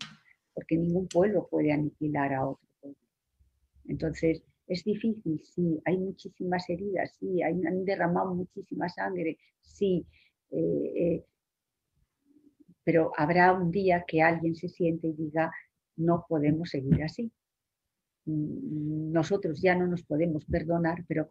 [0.54, 2.98] porque ningún pueblo puede aniquilar a otro pueblo.
[3.86, 10.06] Entonces, es difícil, sí, hay muchísimas heridas, sí, hay, han derramado muchísima sangre, sí,
[10.50, 11.24] eh, eh,
[12.84, 15.52] pero habrá un día que alguien se siente y diga,
[15.96, 17.30] no podemos seguir así.
[18.26, 21.28] Mm, nosotros ya no nos podemos perdonar, pero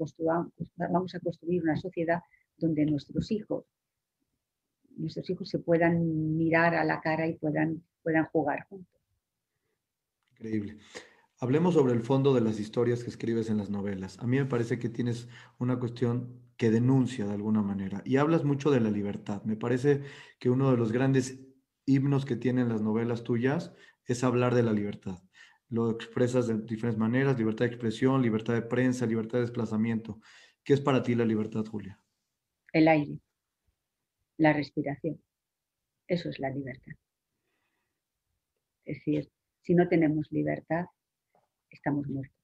[0.77, 2.19] vamos a construir una sociedad
[2.57, 3.65] donde nuestros hijos,
[4.97, 9.01] nuestros hijos se puedan mirar a la cara y puedan, puedan jugar juntos.
[10.31, 10.77] Increíble.
[11.41, 14.19] Hablemos sobre el fondo de las historias que escribes en las novelas.
[14.19, 18.43] A mí me parece que tienes una cuestión que denuncia de alguna manera y hablas
[18.43, 19.41] mucho de la libertad.
[19.45, 20.01] Me parece
[20.37, 21.39] que uno de los grandes
[21.85, 23.73] himnos que tienen las novelas tuyas
[24.03, 25.23] es hablar de la libertad.
[25.69, 30.19] Lo expresas de diferentes maneras, libertad de expresión, libertad de prensa, libertad de desplazamiento.
[30.61, 32.01] ¿Qué es para ti la libertad, Julia?
[32.73, 33.17] El aire,
[34.37, 35.21] la respiración.
[36.05, 36.93] Eso es la libertad.
[38.83, 40.85] Es decir, Si no tenemos libertad,
[41.75, 42.37] estamos muertos.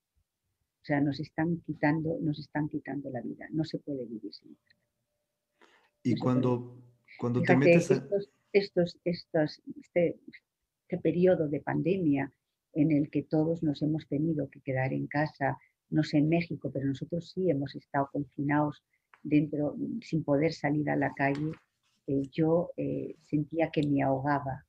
[0.82, 3.48] O sea, nos están quitando, nos están quitando la vida.
[3.52, 4.78] No se puede vivir sin libertad.
[6.04, 6.80] Y cuando,
[7.18, 10.20] cuando te metes estos, estos, estos, este,
[10.88, 12.32] este periodo de pandemia
[12.74, 15.58] en el que todos nos hemos tenido que quedar en casa,
[15.90, 18.84] no sé en México, pero nosotros sí hemos estado confinados
[19.24, 21.52] dentro, sin poder salir a la calle,
[22.08, 24.66] eh, yo eh, sentía que me ahogaba.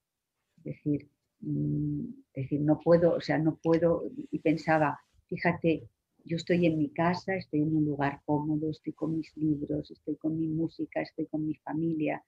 [0.59, 5.89] Es decir, mm, decir, no puedo, o sea, no puedo, y pensaba, fíjate,
[6.25, 10.17] yo estoy en mi casa, estoy en un lugar cómodo, estoy con mis libros, estoy
[10.17, 12.23] con mi música, estoy con mi familia,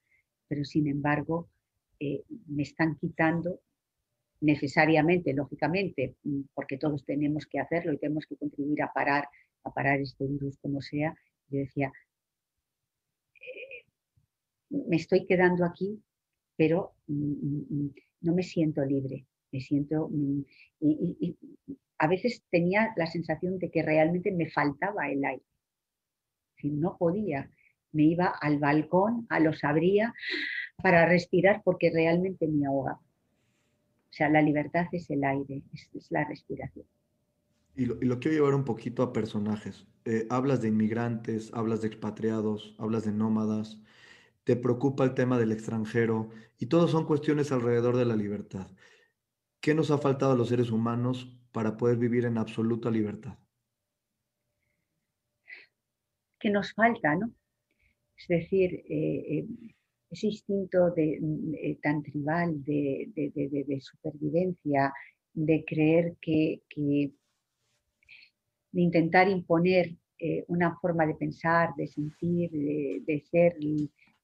[0.47, 1.49] pero sin embargo
[1.99, 3.59] eh, me están quitando
[4.41, 9.27] necesariamente, lógicamente, mm, porque todos tenemos que hacerlo y tenemos que contribuir a parar,
[9.65, 11.13] a parar este virus como sea,
[11.49, 11.91] yo decía,
[13.35, 13.85] eh,
[14.69, 16.01] me estoy quedando aquí,
[16.59, 17.13] pero mm,
[17.69, 20.09] mm, no me siento libre, me siento...
[20.81, 21.37] Y,
[22.01, 25.43] a veces tenía la sensación de que realmente me faltaba el aire.
[26.57, 27.49] Si no podía,
[27.91, 30.13] me iba al balcón, a los abría
[30.81, 32.99] para respirar porque realmente me ahogaba.
[32.99, 36.85] O sea, la libertad es el aire, es, la respiración.
[37.75, 39.87] Y lo, quiero llevar un poquito a personajes.
[40.05, 43.81] Eh, hablas de inmigrantes, hablas de expatriados, hablas de nómadas,
[44.49, 48.65] te preocupa el tema del extranjero y todos son cuestiones alrededor de la libertad.
[49.61, 53.37] ¿Qué nos ha faltado a los seres humanos para poder vivir en absoluta libertad?
[56.39, 57.31] ¿Qué nos falta, ¿no?
[58.17, 59.47] Es decir, eh, eh,
[60.09, 61.19] ese instinto de,
[61.61, 63.11] eh, tan tribal de,
[63.81, 64.91] supervivencia,
[65.31, 69.95] de creer que, de intentar imponer
[70.47, 73.55] una forma de pensar, de sentir, de, ser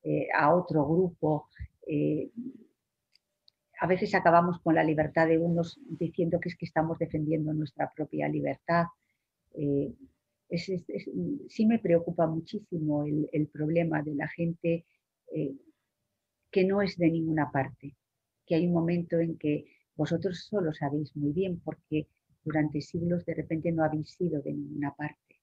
[0.06, 1.50] eh, a otro grupo.
[3.82, 7.92] a veces acabamos con la libertad de unos diciendo que es que estamos defendiendo nuestra
[7.96, 8.86] propia libertad.
[11.48, 14.86] sí me preocupa muchísimo el, el problema de la gente
[16.52, 17.98] que no es de ninguna parte,
[18.46, 19.66] que hay un momento en que
[19.96, 22.08] vosotros solo sabéis muy bien porque
[22.46, 25.42] durante siglos de repente no habéis sido de ninguna parte.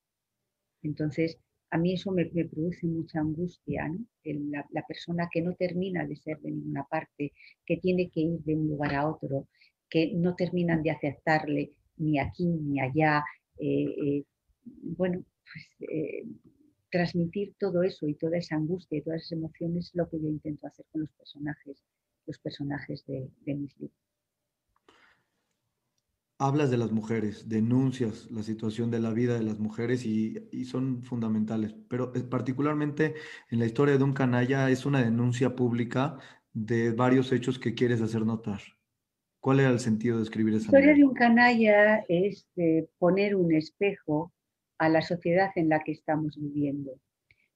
[0.83, 1.38] Entonces,
[1.72, 3.90] a mí eso me, produce mucha angustia,
[4.24, 7.32] la, persona que no termina de ser de ninguna parte,
[7.64, 9.48] que tiene que ir de un lugar a otro,
[9.88, 13.24] que no terminan de aceptarle ni aquí ni allá.
[13.58, 14.24] Eh, eh,
[14.66, 16.24] bueno, pues eh,
[16.90, 20.28] transmitir todo eso y toda esa angustia y todas esas emociones es lo que yo
[20.28, 21.82] intento hacer con los personajes,
[22.26, 24.01] los personajes de, mis libros.
[26.44, 31.05] Hablas de las mujeres, denuncias la situación de la vida de las mujeres y, son
[31.05, 33.14] fundamentales, pero eh, particularmente
[33.48, 36.18] en la historia de un canalla es una denuncia pública
[36.52, 38.61] de varios hechos que quieres hacer notar.
[39.38, 40.72] ¿Cuál era el sentido de escribir esa?
[40.72, 42.48] La historia de un canalla es
[42.98, 44.33] poner un espejo
[44.78, 46.98] a la sociedad en la que estamos viviendo.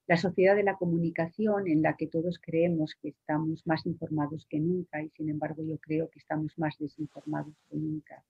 [0.07, 4.61] La sociedad de la comunicación en la que todos creemos que estamos más informados que
[4.61, 8.23] nunca y sin embargo yo creo que estamos más desinformados que nunca.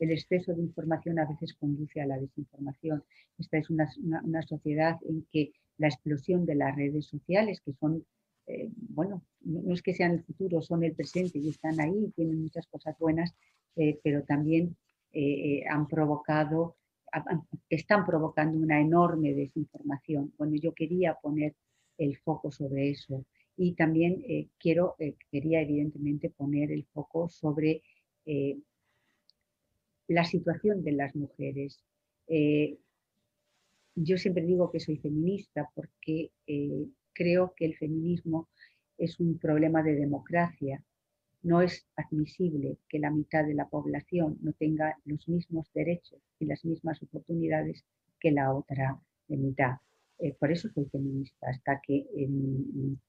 [0.00, 3.04] El exceso de información a veces conduce a la desinformación.
[3.38, 3.86] Esta es una,
[4.48, 8.06] sociedad en que la explosión de las redes sociales, que son,
[8.46, 12.40] eh, bueno, no es que sean el futuro, son el presente y están ahí, tienen
[12.40, 13.34] muchas cosas buenas,
[13.76, 14.74] eh, pero también
[15.12, 16.76] eh, han provocado
[17.68, 20.32] están provocando una enorme desinformación.
[20.38, 21.56] Bueno, yo quería poner
[21.98, 24.24] el foco sobre eso y también
[24.60, 24.94] quiero,
[25.28, 27.82] quería evidentemente poner el foco sobre
[30.10, 31.82] la situación de las mujeres.
[33.94, 36.30] yo siempre digo que soy feminista porque
[37.12, 38.48] creo que el feminismo
[38.98, 40.84] es un problema de democracia
[41.42, 46.46] no es admisible que la mitad de la población no tenga los mismos derechos y
[46.46, 47.84] las mismas oportunidades
[48.18, 49.76] que la otra mitad.
[50.22, 52.06] Eh, por eso soy feminista, hasta que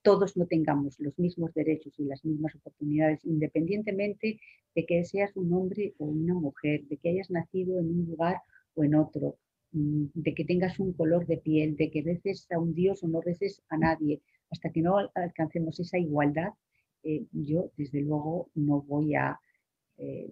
[0.00, 4.40] todos no tengamos los mismos derechos y las mismas oportunidades, independientemente
[4.74, 8.40] de que seas un hombre o una mujer, de que hayas nacido en un lugar
[8.74, 9.36] o en otro,
[9.72, 13.08] mm, de que tengas un color de piel, de que reces a un Dios o
[13.08, 16.52] no reces a nadie, hasta que no alcancemos esa igualdad,
[17.02, 19.38] eh, yo desde luego no voy a,
[19.98, 20.30] eh,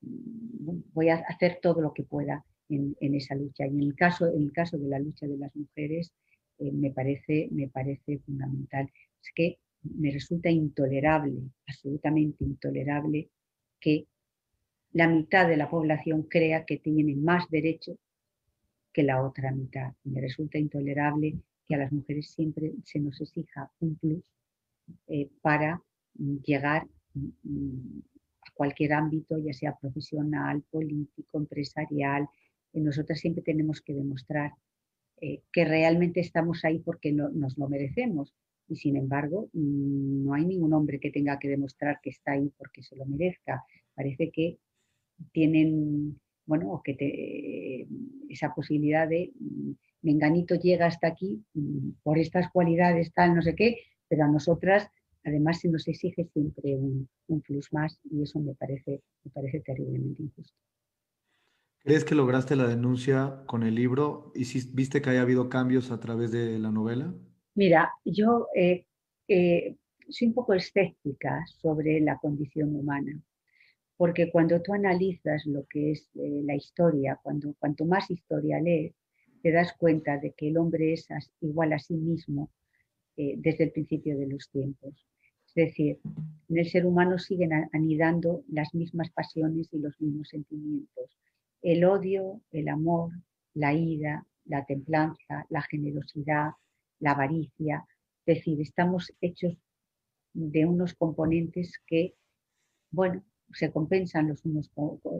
[0.00, 3.66] voy a hacer todo lo que pueda en, esa lucha.
[3.66, 6.12] Y en el caso, en el caso de la lucha de las mujeres,
[6.58, 8.90] eh, me, parece, me parece fundamental.
[9.22, 13.28] Es que me resulta intolerable, absolutamente intolerable,
[13.80, 14.06] que
[14.92, 17.98] la mitad de la población crea que tiene más derecho
[18.92, 19.92] que la otra mitad.
[20.04, 21.34] Me resulta intolerable
[21.66, 24.22] que a las mujeres siempre se nos exija un plus
[25.42, 25.82] para
[26.16, 27.98] llegar mm,
[28.46, 32.28] a cualquier ámbito, ya sea profesional, político, empresarial.
[32.74, 34.52] Y nosotras siempre tenemos que demostrar
[35.20, 38.34] eh, que realmente estamos ahí porque nos lo merecemos.
[38.68, 42.82] Y sin embargo, no hay ningún hombre que tenga que demostrar que está ahí porque
[42.82, 43.64] se lo merezca.
[43.94, 44.58] Parece que
[45.32, 47.86] tienen, bueno, o que
[48.28, 53.54] esa posibilidad de mm, Menganito llega hasta aquí mm, por estas cualidades, tal, no sé
[53.54, 54.90] qué, pero a nosotras
[55.24, 57.08] además se nos exige siempre un,
[57.42, 60.56] plus más y eso me parece, me parece terriblemente injusto.
[61.84, 66.00] ¿Crees que lograste la denuncia con el libro y viste que haya habido cambios a
[66.00, 67.12] través de la novela?
[67.54, 68.86] Mira, yo eh,
[69.28, 69.76] eh,
[70.08, 73.20] soy un poco escéptica sobre la condición humana,
[73.98, 78.94] porque cuando tú analizas lo que es eh, la historia, cuando cuanto más historia lees,
[79.42, 81.06] te das cuenta de que el hombre es
[81.42, 82.50] igual a sí mismo
[83.14, 85.06] desde el principio de los tiempos.
[85.48, 86.00] Es decir,
[86.48, 91.10] en el ser humano siguen anidando las mismas pasiones y los mismos sentimientos.
[91.64, 93.10] El odio, el amor,
[93.54, 96.50] la ira, la templanza, la generosidad,
[97.00, 97.86] la avaricia.
[98.26, 99.56] Es decir, estamos hechos
[100.34, 102.16] de unos componentes que,
[102.90, 103.24] bueno,
[103.54, 104.68] se compensan los unos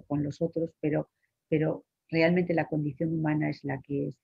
[0.07, 1.09] con, los otros, pero,
[1.49, 4.19] pero realmente la condición humana es la que es.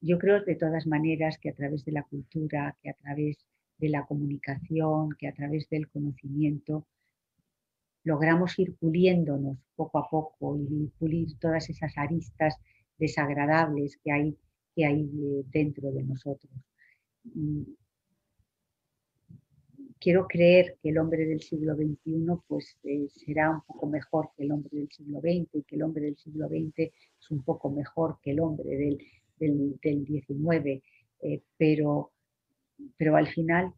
[0.00, 3.90] Yo creo de todas maneras que a través de la cultura, que a través de
[3.90, 6.86] la comunicación, que a través del conocimiento
[8.06, 12.54] logramos ir puliéndonos poco a poco y pulir todas esas aristas
[12.98, 14.38] desagradables que hay,
[14.74, 15.10] que hay
[15.50, 16.52] dentro de nosotros.
[19.98, 24.44] Quiero creer que el hombre del siglo XXI pues, eh, será un poco mejor que
[24.44, 27.70] el hombre del siglo XX y que el hombre del siglo XX es un poco
[27.70, 28.98] mejor que el hombre del,
[29.36, 30.80] del, del XIX,
[31.22, 32.12] eh, pero
[32.96, 33.72] pero al final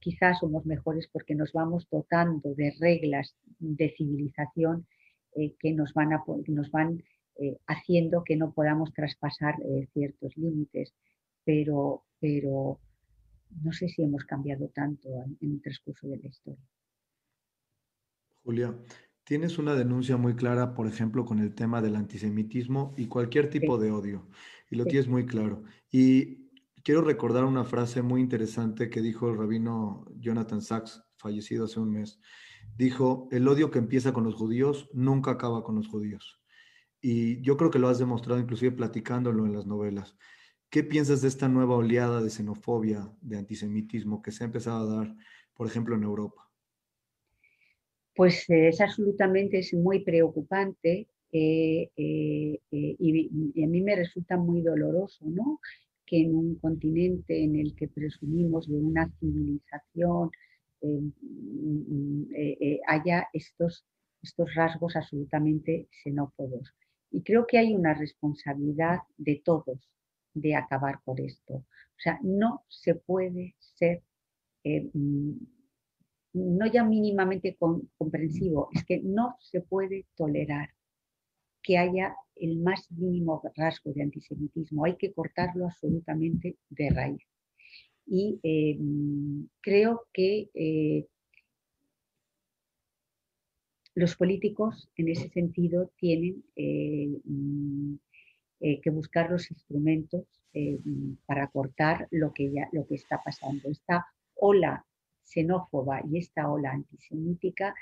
[0.00, 4.86] quizás somos mejores porque nos vamos dotando de reglas de civilización
[5.36, 6.10] eh, que nos van,
[6.46, 7.02] nos van
[7.36, 10.94] eh, haciendo que no podamos traspasar eh, ciertos límites,
[11.44, 12.78] pero, pero
[13.62, 15.08] no sé si hemos cambiado tanto
[15.40, 16.64] en, el transcurso de la historia.
[18.44, 18.74] Julia,
[19.24, 23.78] tienes una denuncia muy clara, por ejemplo, con el tema del antisemitismo y cualquier tipo
[23.78, 24.28] de odio,
[24.70, 25.64] y lo tienes muy claro.
[25.90, 26.43] Y
[26.84, 31.90] quiero recordar una frase muy interesante que dijo el rabino Jonathan Sachs, fallecido hace un
[31.90, 32.20] mes.
[32.76, 36.40] Dijo, el odio que empieza con los judíos nunca acaba con los judíos.
[37.00, 40.16] Y yo creo que lo has demostrado inclusive platicándolo en las novelas.
[40.70, 44.96] ¿Qué piensas de esta nueva oleada de xenofobia, de antisemitismo que se ha empezado a
[44.96, 45.16] dar,
[45.54, 46.50] por ejemplo, en Europa?
[48.14, 54.36] Pues eh, es absolutamente es muy preocupante eh, eh, y, y, a mí me resulta
[54.36, 55.60] muy doloroso, ¿no?
[56.06, 60.30] Que en un continente en el que presumimos de una civilización
[60.80, 63.86] eh, mm, eh, eh, haya estos,
[64.22, 66.74] estos rasgos absolutamente xenófobos.
[67.10, 69.88] Y creo que hay una responsabilidad de todos
[70.34, 71.54] de acabar con esto.
[71.54, 74.02] O sea, no se puede ser,
[74.64, 75.32] mm,
[76.34, 77.56] no ya mínimamente
[77.96, 80.70] comprensivo, es que no se puede tolerar
[81.62, 84.84] que haya el más mínimo rasgo de antisemitismo.
[84.84, 87.22] Hay que cortarlo absolutamente de raíz.
[88.06, 88.78] Y eh,
[89.60, 91.06] creo que eh,
[93.94, 97.94] los políticos en ese sentido tienen eh, mm,
[98.82, 100.24] que buscar los instrumentos
[101.26, 103.68] para cortar lo que, ya, lo que está pasando.
[103.68, 104.86] Esta ola
[105.24, 107.74] xenófoba y esta ola antisemítica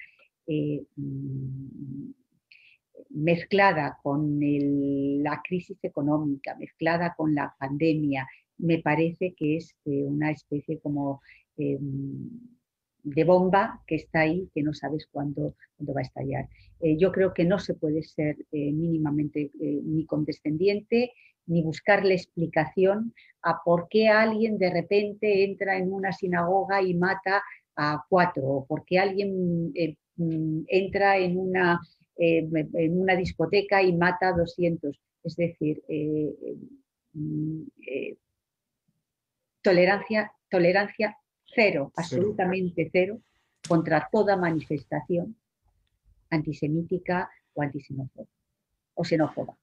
[0.46, 2.10] mm,
[3.10, 4.38] mezclada con
[5.22, 8.26] la crisis económica, mezclada con la pandemia,
[8.58, 11.20] me parece que es eh, una especie como
[11.56, 11.78] eh,
[13.02, 16.48] de bomba que está ahí, que no sabes cuándo, va a estallar.
[16.80, 21.12] Eh, yo creo que no se puede ser mínimamente ni condescendiente,
[21.46, 27.42] ni buscarle explicación a por qué alguien de repente entra en una sinagoga y mata
[27.74, 29.72] a cuatro, o por qué alguien
[30.16, 31.80] mm, entra en una
[32.24, 34.96] eh, en una discoteca y mata a 200.
[35.24, 36.32] Es decir, eh,
[37.84, 38.16] eh,
[39.60, 43.20] tolerancia, tolerancia cero, absolutamente cero,
[43.68, 45.34] contra toda manifestación
[46.30, 48.28] antisemítica o antisemófoba
[48.94, 49.58] o xenófoba.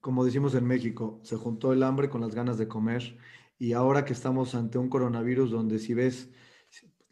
[0.00, 3.16] Como decimos en México, se juntó el hambre con las ganas de comer
[3.58, 6.28] y ahora que estamos ante un coronavirus donde si ves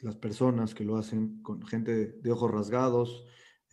[0.01, 3.25] las personas que lo hacen con gente de ojos rasgados,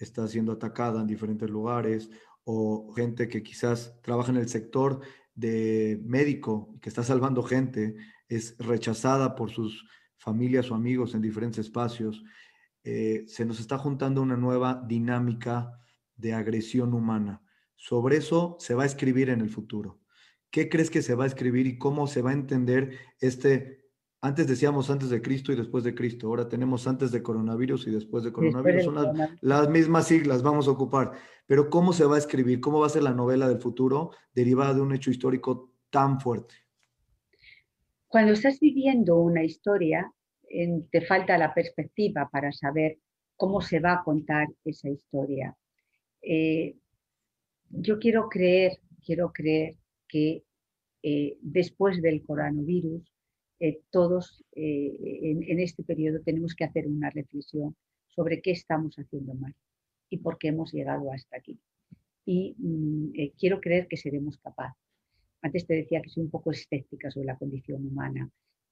[0.04, 2.10] está siendo atacada en diferentes lugares
[2.43, 5.01] o gente que quizás trabaja en el sector
[5.34, 7.95] de médico que está salvando gente
[8.28, 9.86] es rechazada por sus
[10.18, 12.24] familias o amigos en diferentes espacios.
[12.86, 15.80] eh, se nos está juntando una nueva dinámica
[16.18, 17.41] de agresión humana.
[17.76, 20.01] Sobre eso se va a escribir en el futuro.
[20.51, 23.83] ¿Qué crees que se va a escribir y cómo se va a entender este,
[24.24, 27.91] antes decíamos antes de Cristo y después de Cristo, ahora tenemos antes de coronavirus y
[27.91, 31.11] después de coronavirus, son las, las, mismas siglas, vamos a ocupar,
[31.45, 32.61] pero ¿cómo se va a escribir?
[32.61, 36.55] ¿Cómo va a ser la novela del futuro derivada de un hecho histórico tan fuerte?
[38.07, 40.09] Cuando estás viviendo una historia,
[40.89, 42.99] te falta la perspectiva para saber
[43.36, 45.53] cómo se va a contar esa historia.
[46.21, 46.78] Eh,
[47.71, 49.76] yo quiero creer, quiero creer
[50.07, 50.45] que
[51.01, 53.12] eh, después del coronavirus,
[53.66, 57.76] eh, todos en, este periodo tenemos que hacer una reflexión
[58.07, 59.55] sobre qué estamos haciendo mal
[60.09, 61.59] y por qué hemos llegado hasta aquí.
[62.26, 64.84] Y mm, quiero creer que seremos capaces.
[65.41, 68.30] Antes te decía que soy un poco escéptica sobre la condición humana,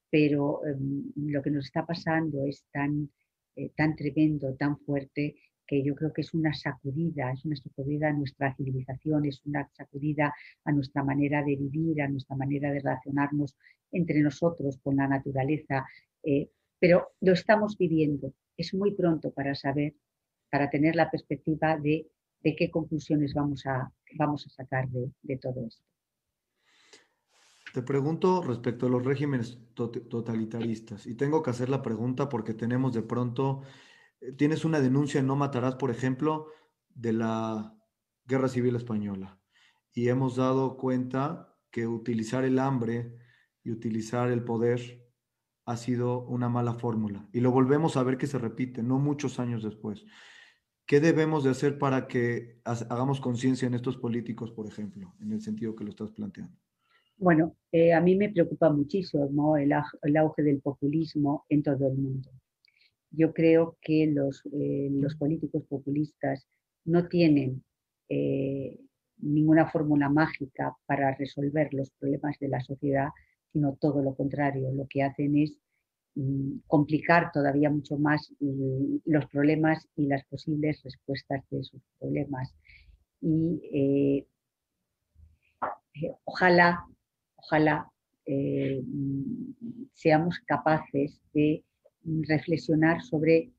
[0.10, 3.10] pero em, lo que nos está pasando es tan,
[3.56, 5.36] eh, tan tremendo, tan fuerte,
[5.72, 9.70] que yo creo que es una sacudida, es una sacudida a nuestra civilización, es una
[9.72, 13.56] sacudida a nuestra manera de vivir, a nuestra manera de relacionarnos
[13.90, 15.86] entre nosotros con la naturaleza,
[16.24, 18.34] eh, pero lo estamos viviendo.
[18.58, 19.94] Es muy pronto para saber,
[20.52, 22.06] para tener la perspectiva de,
[22.44, 25.86] de qué conclusiones vamos a, vamos a sacar de, de todo esto.
[27.74, 32.94] Te pregunto respecto a los regímenes totalitaristas y tengo que hacer la pregunta porque tenemos
[32.94, 33.62] de pronto,
[34.38, 36.48] tienes una denuncia en No Matarás, por ejemplo,
[36.90, 37.76] de la
[38.26, 39.40] Guerra Civil Española
[39.94, 43.18] y hemos dado cuenta que utilizar el hambre
[43.64, 45.08] y utilizar el poder
[45.66, 49.40] ha sido una mala fórmula y lo volvemos a ver que se repite, no muchos
[49.40, 50.06] años después.
[50.86, 55.42] ¿Qué debemos de hacer para que hagamos conciencia en estos políticos, por ejemplo, en el
[55.42, 56.58] sentido que lo estás planteando?
[57.16, 62.30] Bueno, eh, a mí me preocupa muchísimo el, auge del populismo en todo el mundo.
[63.12, 64.90] Yo creo que los, eh,
[65.20, 66.48] políticos populistas
[66.86, 67.64] no tienen
[68.10, 68.80] eh,
[69.18, 73.10] ninguna fórmula mágica para resolver los problemas de la sociedad,
[73.52, 74.72] sino todo lo contrario.
[74.74, 75.58] Lo que hacen es
[76.16, 82.54] mm, complicar todavía mucho más mm, los problemas y las posibles respuestas de esos problemas.
[83.22, 84.26] Y
[86.24, 86.88] ojalá
[87.42, 87.92] ojalá
[88.26, 88.82] eh,
[89.94, 91.64] seamos capaces de
[92.04, 93.52] reflexionar sobre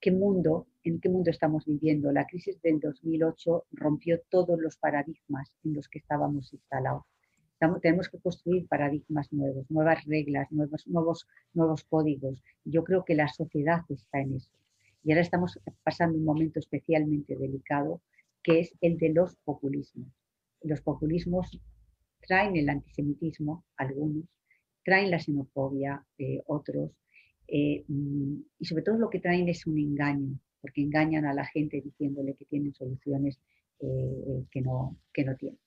[0.00, 2.12] qué mundo, en qué mundo estamos viviendo.
[2.12, 7.04] La crisis del 2008 rompió todos los paradigmas en los que estábamos instalados.
[7.80, 12.42] tenemos que construir paradigmas nuevos, nuevas reglas, nuevos, nuevos, nuevos códigos.
[12.64, 14.50] Yo creo que la sociedad está en eso.
[15.02, 18.02] Y ahora estamos pasando un momento especialmente delicado,
[18.42, 20.08] que es el de los populismos.
[20.62, 21.60] Los populismos
[22.20, 24.24] traen el antisemitismo, algunos,
[24.84, 26.90] traen la xenofobia, eh, otros,
[27.48, 31.44] eh, mm, y sobre todo lo que traen es un engaño, porque engañan a la
[31.46, 33.40] gente diciéndole que tienen soluciones
[33.80, 35.60] eh, que, no, que no tienen.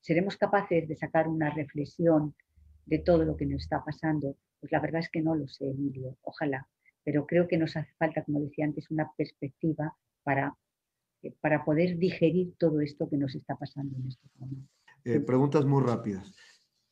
[0.00, 2.34] ¿Seremos capaces de sacar una reflexión
[2.84, 4.36] de todo lo que nos está pasando?
[4.60, 6.68] Pues la verdad es que no lo sé, Emilio, ojalá,
[7.04, 10.56] pero creo que nos hace falta, como decía antes, una perspectiva para
[11.40, 14.70] para poder digerir todo esto que nos está pasando en estos momentos.
[15.04, 16.34] Eh, preguntas muy rápidas.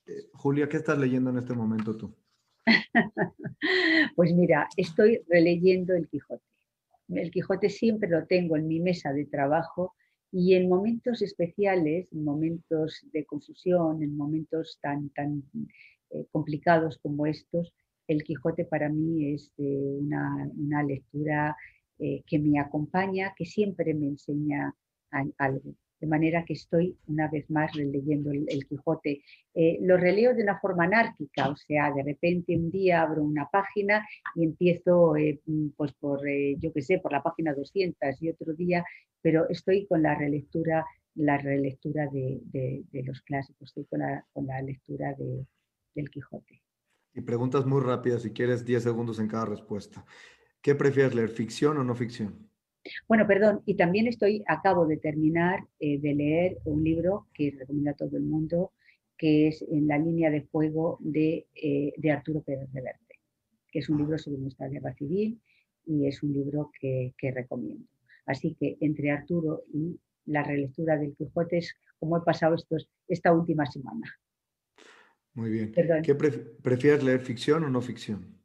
[0.06, 2.14] Eh, Julia, ¿qué estás leyendo en este momento tú?
[4.16, 6.44] pues mira, estoy releyendo El Quijote.
[7.08, 9.94] El Quijote siempre lo tengo en mi mesa de trabajo
[10.32, 15.42] y en momentos especiales, en momentos de confusión, en momentos tan, tan
[16.10, 17.74] eh, complicados como estos,
[18.06, 21.56] El Quijote para mí es una, una lectura
[21.98, 24.74] eh, que me acompaña, que siempre me enseña
[25.38, 25.74] algo.
[26.00, 29.22] De manera que estoy una vez más releyendo el, Quijote.
[29.54, 33.48] Eh, lo releo de una forma anárquica, o sea, de repente un día abro una
[33.50, 35.40] página y empiezo, eh,
[35.76, 36.20] pues por,
[36.58, 38.84] yo qué sé, por la página 200 y otro día,
[39.20, 40.84] pero estoy con la relectura,
[41.14, 45.14] la relectura de, los clásicos, estoy con la, con la lectura
[45.94, 46.62] del Quijote.
[47.12, 50.04] Y preguntas muy rápidas, si quieres 10 segundos en cada respuesta.
[50.62, 52.49] ¿Qué prefieres leer, ficción o no ficción?
[53.06, 57.90] Bueno, perdón, y también estoy, acabo de terminar eh, de leer un libro que recomiendo
[57.90, 58.72] a todo el mundo,
[59.16, 63.20] que es En la línea de fuego de, eh, Arturo Pérez Reverte,
[63.70, 65.38] que es un libro sobre nuestra guerra civil
[65.84, 67.86] y es un libro que, recomiendo.
[68.24, 73.30] Así que entre Arturo y la relectura del Quijote es como he pasado estos, esta
[73.32, 74.06] última semana.
[75.34, 75.72] Muy bien.
[75.72, 78.39] ¿Qué prefieres leer, ficción o no ficción?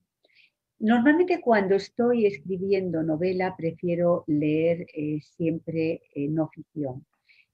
[0.79, 7.05] Normalmente cuando estoy escribiendo novela prefiero leer eh, siempre eh, no ficción,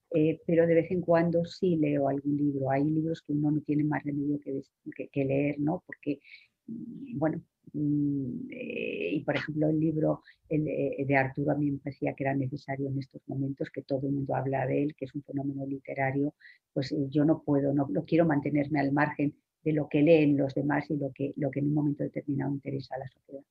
[0.09, 2.71] eh, pero de vez en cuando sí leo algún libro.
[2.71, 5.83] Hay libros que uno no tiene más remedio que, leer, ¿no?
[5.85, 6.19] porque
[6.65, 7.43] bueno,
[7.73, 12.87] mm, y por ejemplo el libro de Arturo a mí me parecía que era necesario
[12.87, 16.33] en estos momentos, que todo el mundo habla de él, que es un fenómeno literario,
[16.73, 20.53] pues yo no puedo, no, no quiero mantenerme al margen de lo que leen los
[20.53, 23.43] demás y lo que, lo que en un momento determinado interesa a la sociedad.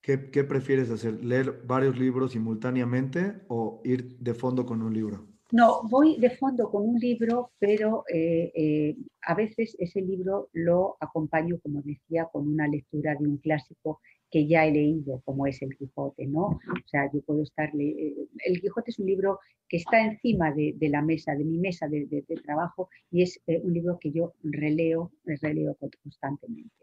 [0.00, 1.24] ¿Qué, ¿Qué, prefieres hacer?
[1.24, 5.33] ¿Leer varios libros simultáneamente o ir de fondo con un libro?
[5.52, 10.96] No, voy de fondo con un libro, pero eh, eh, a veces ese libro lo
[11.00, 15.62] acompaño, como decía, con una lectura de un clásico que ya he leído, como es
[15.62, 16.46] El Quijote, ¿no?
[16.46, 17.70] O sea, yo puedo estar...
[17.78, 18.14] Eh,
[18.46, 19.38] el Quijote es un libro
[19.68, 23.74] que está encima de, la mesa, de mi mesa de, trabajo, y es eh, un
[23.74, 26.74] libro que yo releo, releo constantemente.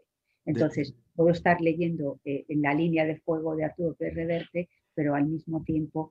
[0.46, 5.26] Entonces, puedo estar leyendo en la línea de fuego de Arturo Pérez Reverte, pero al
[5.26, 6.10] mismo tiempo,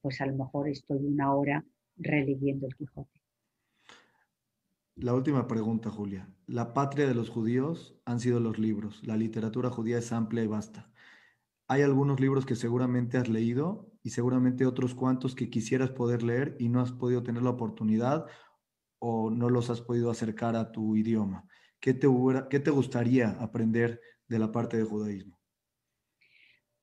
[0.00, 1.64] pues a lo mejor estoy una hora
[1.96, 3.20] releyendo el Quijote.
[4.96, 6.28] La última pregunta, Julia.
[6.46, 9.02] La patria de los judíos han sido los libros.
[9.02, 10.90] La literatura judía es amplia y vasta.
[11.68, 16.56] Hay algunos libros que seguramente has leído y seguramente otros cuantos que quisieras poder leer
[16.58, 18.26] y no has podido tener la oportunidad
[18.98, 21.46] o no los has podido acercar a tu idioma.
[21.80, 22.08] ¿Qué te,
[22.50, 25.39] qué te gustaría aprender de la parte de judaísmo?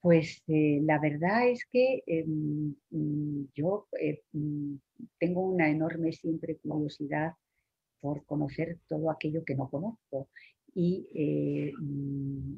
[0.02, 4.76] Pues eh, la verdad es que em, mm, yo eh, mm,
[5.20, 7.34] tengo una enorme siempre curiosidad
[8.02, 10.30] por conocer todo aquello que no conozco.
[10.76, 12.58] Y eh, mm,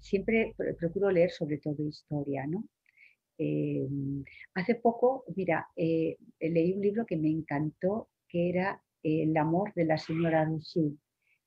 [0.00, 2.64] siempre procuro leer sobre todo historia, ¿no?
[3.38, 3.86] Eh,
[4.54, 9.98] hace poco, mira, leí un libro que me encantó, que era El amor de la
[9.98, 10.98] señora Rothschild,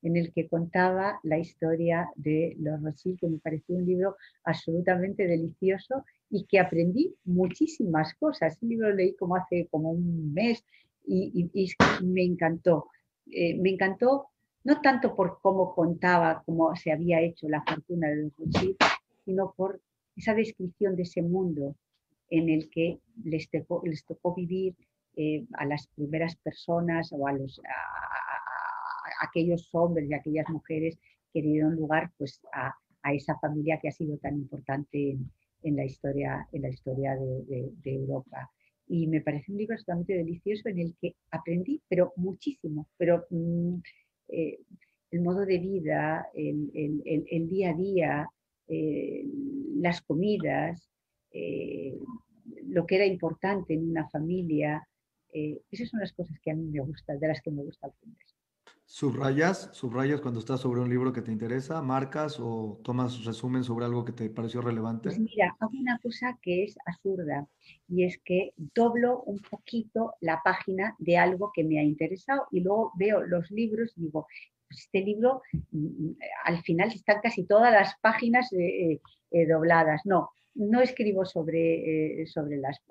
[0.01, 5.25] en el que contaba la historia de los Rothschild, que me pareció un libro absolutamente
[5.27, 8.57] delicioso y que aprendí muchísimas cosas.
[8.61, 10.63] El libro lo leí como hace como un mes
[11.05, 11.49] y
[12.03, 12.89] me encantó.
[13.31, 14.27] Eh, me encantó,
[14.63, 18.51] no tanto por cómo contaba cómo se había hecho la fortuna de Don
[19.25, 19.81] sino por
[20.15, 21.75] esa descripción de ese mundo
[22.29, 24.75] en el que les tocó, les tocó vivir
[25.15, 27.59] eh, a las primeras personas o a, los,
[29.21, 30.97] aquellos hombres y aquellas mujeres
[31.33, 32.73] que dieron lugar pues, a,
[33.13, 35.17] esa familia que ha sido tan importante
[35.63, 38.51] en, la historia, en la historia de Europa
[38.87, 43.75] y me parece un libro absolutamente delicioso en el que aprendí, pero muchísimo, pero mm,
[44.29, 44.59] eh,
[45.11, 48.29] el modo de vida, el, día a día,
[48.67, 49.25] eh,
[49.75, 50.89] las comidas,
[51.31, 51.97] eh,
[52.67, 54.87] lo que era importante en una familia,
[55.69, 58.25] esas son las cosas que a mí me gustan, de las que me gusta aprender.
[58.89, 61.81] ¿Subrayas, subrayas cuando estás sobre un libro que te interesa?
[61.81, 65.09] ¿Marcas o tomas resumen sobre algo que te pareció relevante?
[65.09, 67.45] Pues mira, hago una cosa que es absurda
[67.89, 72.61] y es que doblo un poquito la página de algo que me ha interesado y
[72.61, 74.25] luego veo los libros y digo,
[74.69, 76.11] pues este libro mm,
[76.45, 80.05] al final están casi todas las páginas eh, eh, dobladas.
[80.05, 82.81] No, no escribo sobre, eh, sobre las...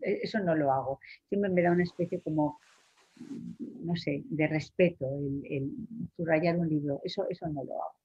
[0.00, 1.00] eso no lo hago.
[1.28, 2.58] Siempre me da una especie como
[3.58, 5.06] no sé, de respeto,
[5.44, 5.70] el,
[6.16, 7.00] subrayar un libro.
[7.04, 7.96] Eso, eso no lo hago.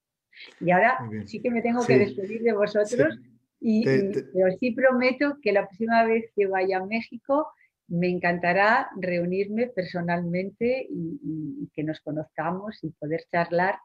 [0.60, 3.20] Y ahora sí que me tengo que despedir de vosotros,
[3.60, 7.48] y, pero sí prometo que la próxima vez que vaya a México
[7.88, 13.76] me encantará reunirme personalmente y, que nos conozcamos y poder charlar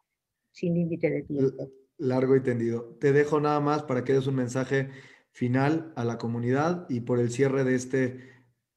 [0.51, 1.71] sin límite de tiempo.
[1.99, 2.97] Largo y tendido.
[3.01, 4.89] Te dejo nada más para que des un mensaje
[5.31, 8.19] final a la comunidad y por el cierre de este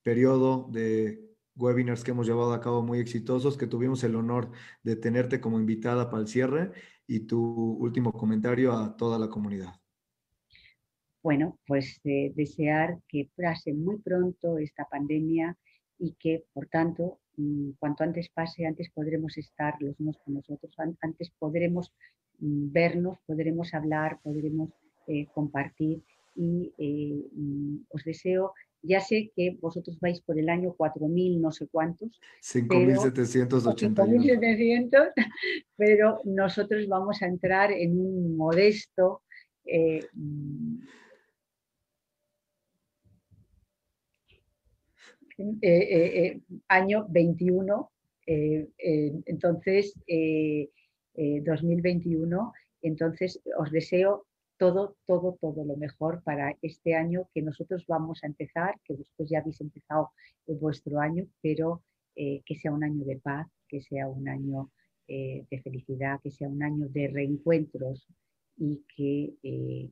[0.04, 1.25] periodo de
[1.56, 4.52] webinars que hemos llevado a cabo muy exitosos, que tuvimos el honor
[4.84, 6.72] de tenerte como invitada para el cierre
[7.08, 7.40] y tu
[7.80, 9.74] último comentario a toda la comunidad.
[11.24, 15.58] Bueno, pues eh, desear que pase muy pronto esta pandemia
[15.98, 20.50] y que, por tanto, mm, cuanto antes pase, antes podremos estar los unos con los
[20.50, 21.92] otros, antes podremos
[22.40, 24.70] mm, vernos, podremos hablar, podremos
[25.08, 26.04] eh, compartir
[26.36, 28.54] y eh, mm, os deseo
[28.86, 32.20] ya sé que vosotros vais por el año 4.000 no sé cuántos.
[32.42, 35.14] 5.780.
[35.76, 39.22] pero nosotros vamos a entrar en un modesto
[39.66, 40.08] eh,
[45.38, 47.92] eh, eh, año 21.
[48.28, 49.96] entonces,
[51.18, 52.54] 2021.
[52.82, 54.26] Entonces, os deseo
[54.58, 59.30] todo, todo, todo lo mejor para este año que nosotros vamos a empezar, que después
[59.30, 60.12] ya habéis empezado
[60.48, 61.84] vuestro año, pero
[62.16, 64.72] eh, que sea un año de paz, que sea un año
[65.08, 68.08] eh, de felicidad, que sea un año de reencuentros
[68.58, 69.92] y que, eh,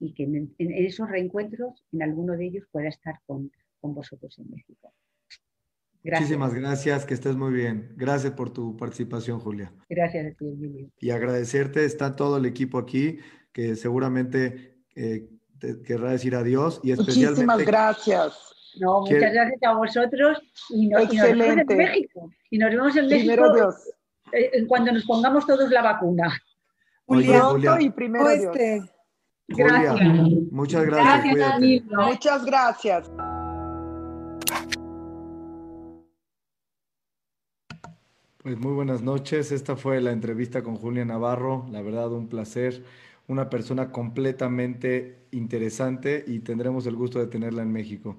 [0.00, 4.50] y que en, esos reencuentros, en alguno de ellos, pueda estar con, con vosotros en
[4.50, 4.92] México.
[6.02, 7.92] Muchísimas gracias, que estés muy bien.
[7.96, 9.72] Gracias por tu participación, Julia.
[9.88, 10.90] Gracias a ti, Emilio.
[11.00, 13.18] Y agradecerte, está todo el equipo aquí,
[13.58, 15.28] que seguramente eh,
[15.58, 16.80] te querrá decir adiós.
[16.84, 18.38] Y especialmente, Muchísimas gracias.
[18.78, 20.38] No, muchas gracias a vosotros
[20.70, 22.30] y, nos vemos en México.
[22.52, 23.74] Y nos vemos en México Dios.
[24.30, 26.40] Eh, cuando nos pongamos todos la vacuna.
[27.06, 27.78] Julia, Julia.
[27.80, 28.56] y primero Dios.
[29.48, 30.08] Gracias.
[30.52, 31.34] muchas gracias.
[31.34, 33.10] gracias Muchas gracias.
[38.40, 39.50] Pues muy buenas noches.
[39.50, 41.66] Esta fue la entrevista con Julia Navarro.
[41.72, 42.84] La verdad, un placer.
[43.28, 48.18] Una persona completamente interesante y tendremos el gusto de tenerla en México.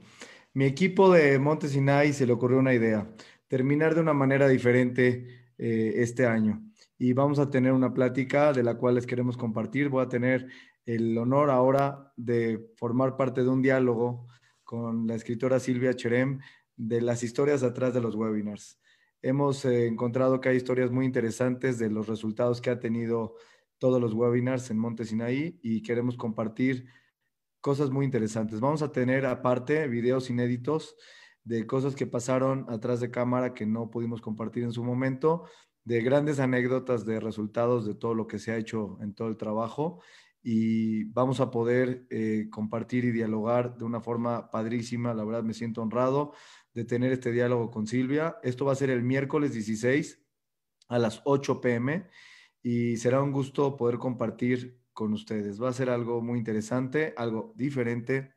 [0.53, 3.09] Mi equipo de Monte Sinai se le ocurrió una idea,
[3.47, 6.63] terminar de una manera diferente eh, este año.
[6.97, 9.89] Y vamos a tener una plática de la cual les queremos compartir.
[9.89, 10.47] Voy a tener
[10.85, 14.27] el honor ahora de formar parte de un diálogo
[14.63, 16.39] con la escritora Silvia Cherem
[16.75, 18.79] de las historias atrás de los webinars.
[19.21, 23.35] Hemos eh, encontrado que hay historias muy interesantes de los resultados que ha tenido
[23.79, 25.03] todos los webinars en Monte
[25.61, 26.85] y queremos compartir
[27.61, 28.59] cosas muy interesantes.
[28.59, 30.95] Vamos a tener aparte videos inéditos
[31.43, 35.45] de cosas que pasaron atrás de cámara que no pudimos compartir en su momento,
[35.83, 39.37] de grandes anécdotas de resultados de todo lo que se ha hecho en todo el
[39.37, 40.01] trabajo
[40.41, 45.13] y vamos a poder eh, compartir y dialogar de una forma padrísima.
[45.13, 46.33] La verdad me siento honrado
[46.73, 48.37] de tener este diálogo con Silvia.
[48.43, 50.21] Esto va a ser el miércoles 16
[50.87, 52.07] a las 8 pm
[52.61, 55.61] y será un gusto poder compartir con ustedes.
[55.61, 58.35] Va a ser algo muy interesante, algo diferente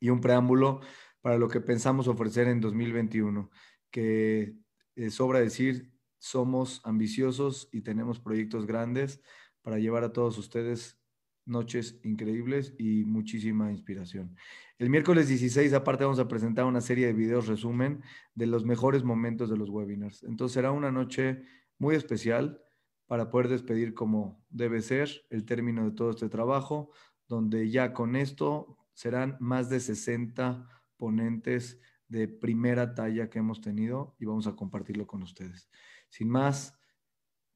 [0.00, 0.80] y un preámbulo
[1.20, 3.50] para lo que pensamos ofrecer en 2021,
[3.90, 4.56] que
[4.96, 9.22] eh, sobra decir, somos ambiciosos y tenemos proyectos grandes
[9.62, 10.98] para llevar a todos ustedes
[11.46, 14.36] noches increíbles y muchísima inspiración.
[14.78, 18.02] El miércoles 16, aparte, vamos a presentar una serie de videos resumen
[18.34, 20.22] de los mejores momentos de los webinars.
[20.24, 21.42] Entonces será una noche
[21.78, 22.63] muy especial
[23.06, 26.90] para poder despedir como debe ser el término de todo este trabajo,
[27.28, 34.14] donde ya con esto serán más de 60 ponentes de primera talla que hemos tenido
[34.18, 35.68] y vamos a compartirlo con ustedes.
[36.08, 36.78] Sin más,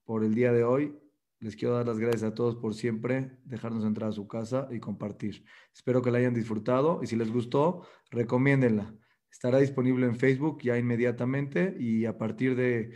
[0.05, 0.99] por el día de hoy,
[1.41, 4.81] les quiero dar las gracias a todos por siempre dejarnos entrar a su casa y
[4.81, 5.45] compartir.
[5.73, 8.95] Espero que la hayan disfrutado y si les gustó, recomiéndenla.
[9.31, 12.93] Estará disponible en Facebook ya inmediatamente y a partir de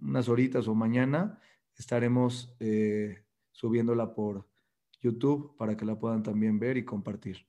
[0.00, 1.38] unas horitas o mañana
[1.76, 4.48] estaremos eh, subiéndola por
[5.00, 7.46] YouTube para que la puedan también ver y compartir.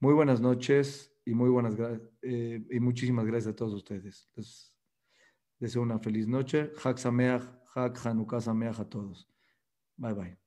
[0.00, 1.74] Muy buenas noches y muy buenas
[2.22, 4.28] eh, y muchísimas gracias a todos ustedes.
[4.34, 4.76] Les
[5.58, 6.72] deseo una feliz noche.
[6.82, 7.42] Hak Sameach,
[7.74, 9.28] Hak Hanukkah Sameach a todos.
[9.96, 10.41] Bye bye.